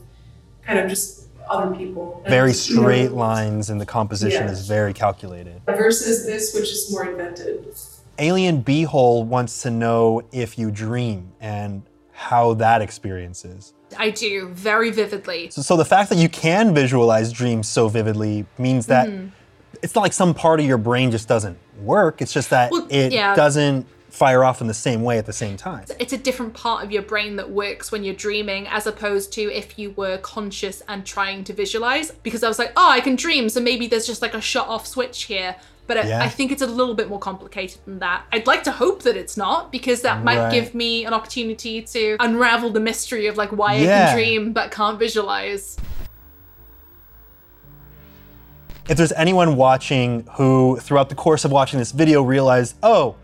kind 0.66 0.78
of 0.78 0.88
just 0.88 1.28
other 1.48 1.74
people. 1.74 2.20
And, 2.24 2.30
Very 2.30 2.50
you 2.52 2.76
know, 2.76 2.82
straight 2.82 3.12
lines, 3.12 3.70
and 3.70 3.80
the 3.80 3.86
composition 3.86 4.46
Yeah. 4.46 4.52
is 4.52 4.66
very 4.68 4.92
calculated. 4.92 5.60
Versus 5.66 6.24
this, 6.26 6.54
which 6.54 6.70
is 6.70 6.90
more 6.92 7.06
invented. 7.06 7.64
Alien 8.18 8.62
Beehole 8.62 9.24
wants 9.24 9.62
to 9.62 9.70
know 9.70 10.22
if 10.32 10.58
you 10.58 10.70
dream 10.70 11.32
and 11.40 11.82
how 12.12 12.54
that 12.54 12.82
experience 12.82 13.44
is. 13.44 13.72
I 13.98 14.10
do 14.10 14.48
very 14.50 14.90
vividly. 14.90 15.50
So, 15.50 15.62
so 15.62 15.76
the 15.76 15.84
fact 15.84 16.10
that 16.10 16.18
you 16.18 16.28
can 16.28 16.74
visualize 16.74 17.32
dreams 17.32 17.66
so 17.66 17.88
vividly 17.88 18.46
means 18.58 18.86
that 18.86 19.08
Mm-hmm. 19.08 19.28
it's 19.82 19.94
not 19.94 20.02
like 20.02 20.12
some 20.12 20.34
part 20.34 20.60
of 20.60 20.66
your 20.66 20.78
brain 20.78 21.10
just 21.10 21.26
doesn't 21.26 21.58
work. 21.80 22.20
It's 22.22 22.32
just 22.32 22.50
that 22.50 22.70
Well, 22.70 22.86
it 22.90 23.10
yeah. 23.12 23.34
doesn't 23.34 23.86
fire 24.10 24.44
off 24.44 24.60
in 24.60 24.66
the 24.66 24.74
same 24.74 25.02
way 25.02 25.18
at 25.18 25.26
the 25.26 25.32
same 25.32 25.56
time. 25.56 25.84
it's 25.98 26.12
a 26.12 26.18
different 26.18 26.52
part 26.54 26.84
of 26.84 26.90
your 26.92 27.02
brain 27.02 27.36
that 27.36 27.50
works 27.50 27.90
when 27.92 28.02
you're 28.04 28.14
dreaming 28.14 28.66
as 28.68 28.86
opposed 28.86 29.32
to 29.32 29.42
if 29.52 29.78
you 29.78 29.90
were 29.92 30.18
conscious 30.18 30.82
and 30.88 31.06
trying 31.06 31.44
to 31.44 31.52
visualize 31.52 32.10
because 32.22 32.42
i 32.42 32.48
was 32.48 32.58
like 32.58 32.72
oh 32.76 32.90
i 32.90 33.00
can 33.00 33.16
dream 33.16 33.48
so 33.48 33.60
maybe 33.60 33.86
there's 33.86 34.06
just 34.06 34.20
like 34.22 34.34
a 34.34 34.40
shut 34.40 34.66
off 34.68 34.86
switch 34.86 35.24
here 35.24 35.54
but 35.86 35.96
I, 35.96 36.06
Yeah. 36.08 36.22
I 36.22 36.28
think 36.28 36.52
it's 36.52 36.62
a 36.62 36.66
little 36.66 36.94
bit 36.94 37.08
more 37.08 37.18
complicated 37.18 37.78
than 37.84 37.98
that 38.00 38.24
i'd 38.32 38.46
like 38.46 38.62
to 38.64 38.72
hope 38.72 39.02
that 39.04 39.16
it's 39.16 39.36
not 39.36 39.70
because 39.72 40.02
that 40.02 40.22
might 40.24 40.38
Right. 40.38 40.52
give 40.52 40.74
me 40.74 41.04
an 41.04 41.12
opportunity 41.14 41.82
to 41.82 42.16
unravel 42.20 42.70
the 42.70 42.80
mystery 42.80 43.26
of 43.26 43.36
like 43.36 43.50
why 43.50 43.74
i 43.74 43.78
can 43.84 44.14
dream 44.16 44.52
but 44.52 44.70
can't 44.70 44.98
visualize 44.98 45.76
If 48.88 48.96
there's 48.96 49.12
anyone 49.12 49.54
watching 49.54 50.26
who, 50.32 50.76
throughout 50.80 51.10
the 51.10 51.14
course 51.14 51.44
of 51.44 51.52
watching 51.52 51.78
this 51.78 51.92
video, 51.92 52.22
realized, 52.22 52.74
oh, 52.82 53.14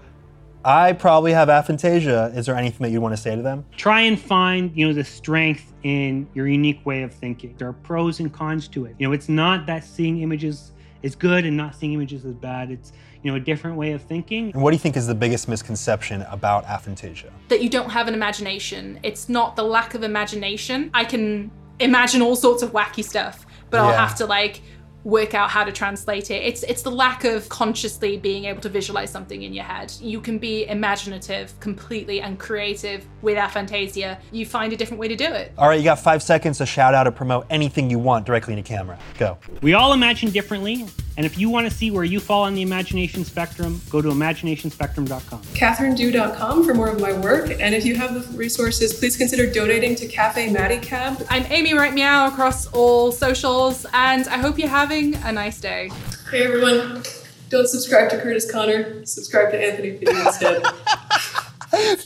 I 0.67 0.95
probably 0.95 1.33
have 1.33 1.47
aphantasia, 1.47 2.37
is 2.37 2.47
there 2.47 2.57
anything 2.57 2.85
that 2.85 2.91
you 2.91 3.01
want 3.01 3.15
to 3.15 3.23
say 3.23 3.37
to 3.37 3.41
them? 3.41 3.65
Try 3.77 4.01
and 4.01 4.19
find, 4.19 4.73
you 4.75 4.89
know, 4.89 4.93
the 4.93 5.05
strength 5.05 5.73
in 5.85 6.27
your 6.35 6.49
unique 6.49 6.85
way 6.85 7.05
of 7.05 7.15
thinking. 7.15 7.55
There 7.57 7.69
are 7.69 7.73
pros 7.73 8.19
and 8.19 8.33
cons 8.33 8.67
to 8.69 8.85
it. 8.85 8.97
You 8.99 9.07
know, 9.07 9.13
it's 9.13 9.29
not 9.29 9.67
that 9.67 9.85
seeing 9.85 10.23
images 10.23 10.73
is 11.03 11.15
good 11.15 11.45
and 11.47 11.57
not 11.57 11.77
seeing 11.77 11.93
images 11.93 12.25
is 12.25 12.35
bad. 12.35 12.73
It's, 12.73 12.93
you 13.23 13.31
know, 13.31 13.37
a 13.37 13.41
different 13.41 13.77
way 13.77 13.93
of 13.93 14.03
thinking. 14.03 14.51
And 14.55 14.61
what 14.61 14.73
do 14.73 14.75
you 14.75 14.81
think 14.81 14.97
is 14.97 15.07
the 15.07 15.15
biggest 15.15 15.49
misconception 15.49 16.23
about 16.23 16.65
aphantasia? 16.65 17.31
that 17.49 17.63
you 17.63 17.69
don't 17.69 17.91
have 17.91 18.09
an 18.09 18.15
imagination. 18.15 18.99
It's 19.05 19.29
not 19.29 19.55
the 19.55 19.63
lack 19.63 19.95
of 19.95 20.03
imagination. 20.03 20.91
I 20.93 21.05
can 21.05 21.49
imagine 21.79 22.23
all 22.23 22.35
sorts 22.35 22.65
of 22.65 22.73
wacky 22.73 23.05
stuff, 23.05 23.47
but 23.71 23.79
I'll 23.79 23.93
have 23.93 24.17
to 24.17 24.27
like 24.27 24.63
work 25.07 25.35
out 25.35 25.49
how 25.49 25.63
to 25.63 25.71
translate 25.71 26.33
it. 26.33 26.43
It's 26.43 26.65
it's 26.65 26.83
the 26.83 26.91
lack 26.91 27.23
of 27.23 27.49
consciously 27.49 28.17
being 28.17 28.47
able 28.47 28.61
to 28.63 28.69
visualize 28.69 29.09
something 29.09 29.43
in 29.43 29.55
your 29.55 29.65
head. 29.65 29.93
You 30.01 30.21
can 30.21 30.37
be 30.37 30.67
imaginative 30.67 31.59
completely 31.61 32.21
and 32.21 32.39
creative 32.41 33.07
with 33.23 33.39
aphantasia. 33.39 34.19
You 34.33 34.45
find 34.45 34.73
a 34.73 34.77
different 34.77 34.99
way 34.99 35.07
to 35.07 35.15
do 35.15 35.27
it. 35.27 35.53
All 35.57 35.69
right, 35.69 35.79
you 35.79 35.85
got 35.85 36.01
five 36.01 36.25
seconds 36.25 36.59
to 36.59 36.67
shout 36.67 36.93
out 36.93 37.07
or 37.07 37.13
promote 37.13 37.47
anything 37.51 37.89
you 37.89 38.01
want 38.01 38.27
directly 38.27 38.55
into 38.55 38.69
camera. 38.69 38.99
Go. 39.17 39.39
We 39.63 39.75
all 39.75 39.93
imagine 39.93 40.31
differently, 40.31 40.87
and 41.17 41.25
if 41.25 41.39
you 41.39 41.51
want 41.51 41.71
to 41.71 41.75
see 41.75 41.93
where 41.93 42.05
you 42.05 42.19
fall 42.19 42.43
on 42.43 42.55
the 42.57 42.63
imagination 42.63 43.25
spectrum, 43.25 43.81
go 43.89 44.03
to 44.03 44.09
imaginationspectrum.com. 44.09 45.41
CatherineDew.com 45.41 46.65
for 46.65 46.75
more 46.75 46.89
of 46.89 47.01
my 47.01 47.13
work. 47.13 47.51
And 47.61 47.77
if 47.77 47.85
you 47.85 47.95
have 47.95 48.15
the 48.15 48.37
resources, 48.37 48.93
please 48.93 49.17
consider 49.17 49.51
donating 49.51 49.95
to 49.97 50.09
Cafe 50.09 50.51
Maddy 50.51 50.79
Cab. 50.79 51.25
I'm 51.31 51.45
Amy 51.51 51.75
Right 51.75 51.95
Meow 51.95 52.27
across 52.27 52.67
all 52.69 53.13
socials, 53.13 53.87
and 53.93 54.27
I 54.29 54.39
hope 54.39 54.59
you're 54.59 54.69
having 54.69 54.96
a 54.97 55.31
nice 55.31 55.61
day. 55.61 55.91
Hey 56.31 56.45
everyone, 56.45 57.03
don't 57.51 57.69
subscribe 57.69 58.09
to 58.09 58.17
Kurtis 58.17 58.51
Conner. 58.51 59.05
Subscribe 59.05 59.51
to 59.51 59.63
Anthony 59.63 59.99
Finney 59.99 60.19
instead. 60.19 60.63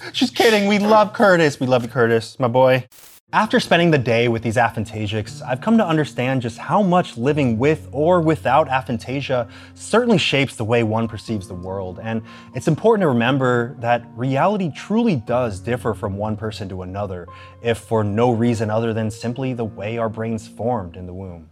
She's 0.13 0.31
kidding. 0.31 0.67
We 0.67 0.81
love 0.81 1.13
Kurtis. 1.13 1.61
We 1.61 1.69
love 1.69 1.85
you, 1.85 1.89
Kurtis, 1.89 2.41
my 2.41 2.49
boy. 2.49 2.89
After 3.33 3.61
spending 3.61 3.93
the 3.93 3.99
day 3.99 4.27
with 4.27 4.43
these 4.43 4.57
aphantasics, 4.57 5.41
I've 5.41 5.61
come 5.61 5.79
to 5.79 5.87
understand 5.87 6.43
just 6.43 6.59
how 6.59 6.83
much 6.83 7.17
living 7.17 7.59
with 7.59 7.89
or 7.93 8.21
without 8.21 8.69
aphantasia 8.69 9.49
certainly 9.75 10.19
shapes 10.19 10.57
the 10.57 10.65
way 10.65 10.83
one 10.83 11.07
perceives 11.07 11.47
the 11.47 11.55
world. 11.55 12.01
And 12.03 12.23
it's 12.57 12.67
important 12.67 13.03
to 13.03 13.09
remember 13.09 13.77
that 13.79 14.05
reality 14.17 14.73
truly 14.75 15.15
does 15.15 15.61
differ 15.61 15.95
from 15.95 16.17
one 16.17 16.37
person 16.37 16.69
to 16.71 16.83
another, 16.83 17.29
if 17.63 17.79
for 17.79 18.03
no 18.03 18.33
reason 18.33 18.69
other 18.69 18.93
than 18.93 19.13
simply 19.13 19.53
the 19.53 19.65
way 19.65 19.97
our 19.97 20.09
brains 20.09 20.49
formed 20.49 20.97
in 20.97 21.07
the 21.07 21.15
womb. 21.15 21.49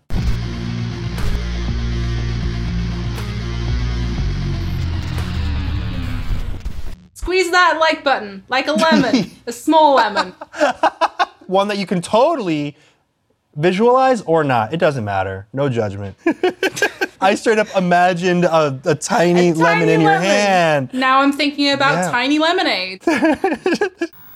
Squeeze 7.38 7.52
that 7.52 7.78
like 7.78 8.02
button 8.02 8.42
like 8.48 8.66
a 8.66 8.72
lemon, 8.72 9.30
a 9.46 9.52
small 9.52 9.94
lemon. 9.94 10.34
One 11.46 11.68
that 11.68 11.78
you 11.78 11.86
can 11.86 12.02
totally 12.02 12.76
visualize 13.54 14.22
or 14.22 14.42
not. 14.42 14.74
It 14.74 14.78
doesn't 14.78 15.04
matter. 15.04 15.46
No 15.52 15.68
judgment. 15.68 16.16
I 17.20 17.36
straight 17.36 17.58
up 17.58 17.68
imagined 17.76 18.44
a, 18.44 18.80
a 18.84 18.94
tiny 18.96 19.52
lemon 19.52 19.80
Tiny 19.86 19.92
in 19.92 20.00
your 20.00 20.10
lemon. 20.14 20.26
hand. 20.28 20.90
Now 20.92 21.20
I'm 21.20 21.32
thinking 21.32 21.70
about 21.70 21.92
Yeah. 21.92 22.10
tiny 22.10 22.40
lemonade. 22.40 23.02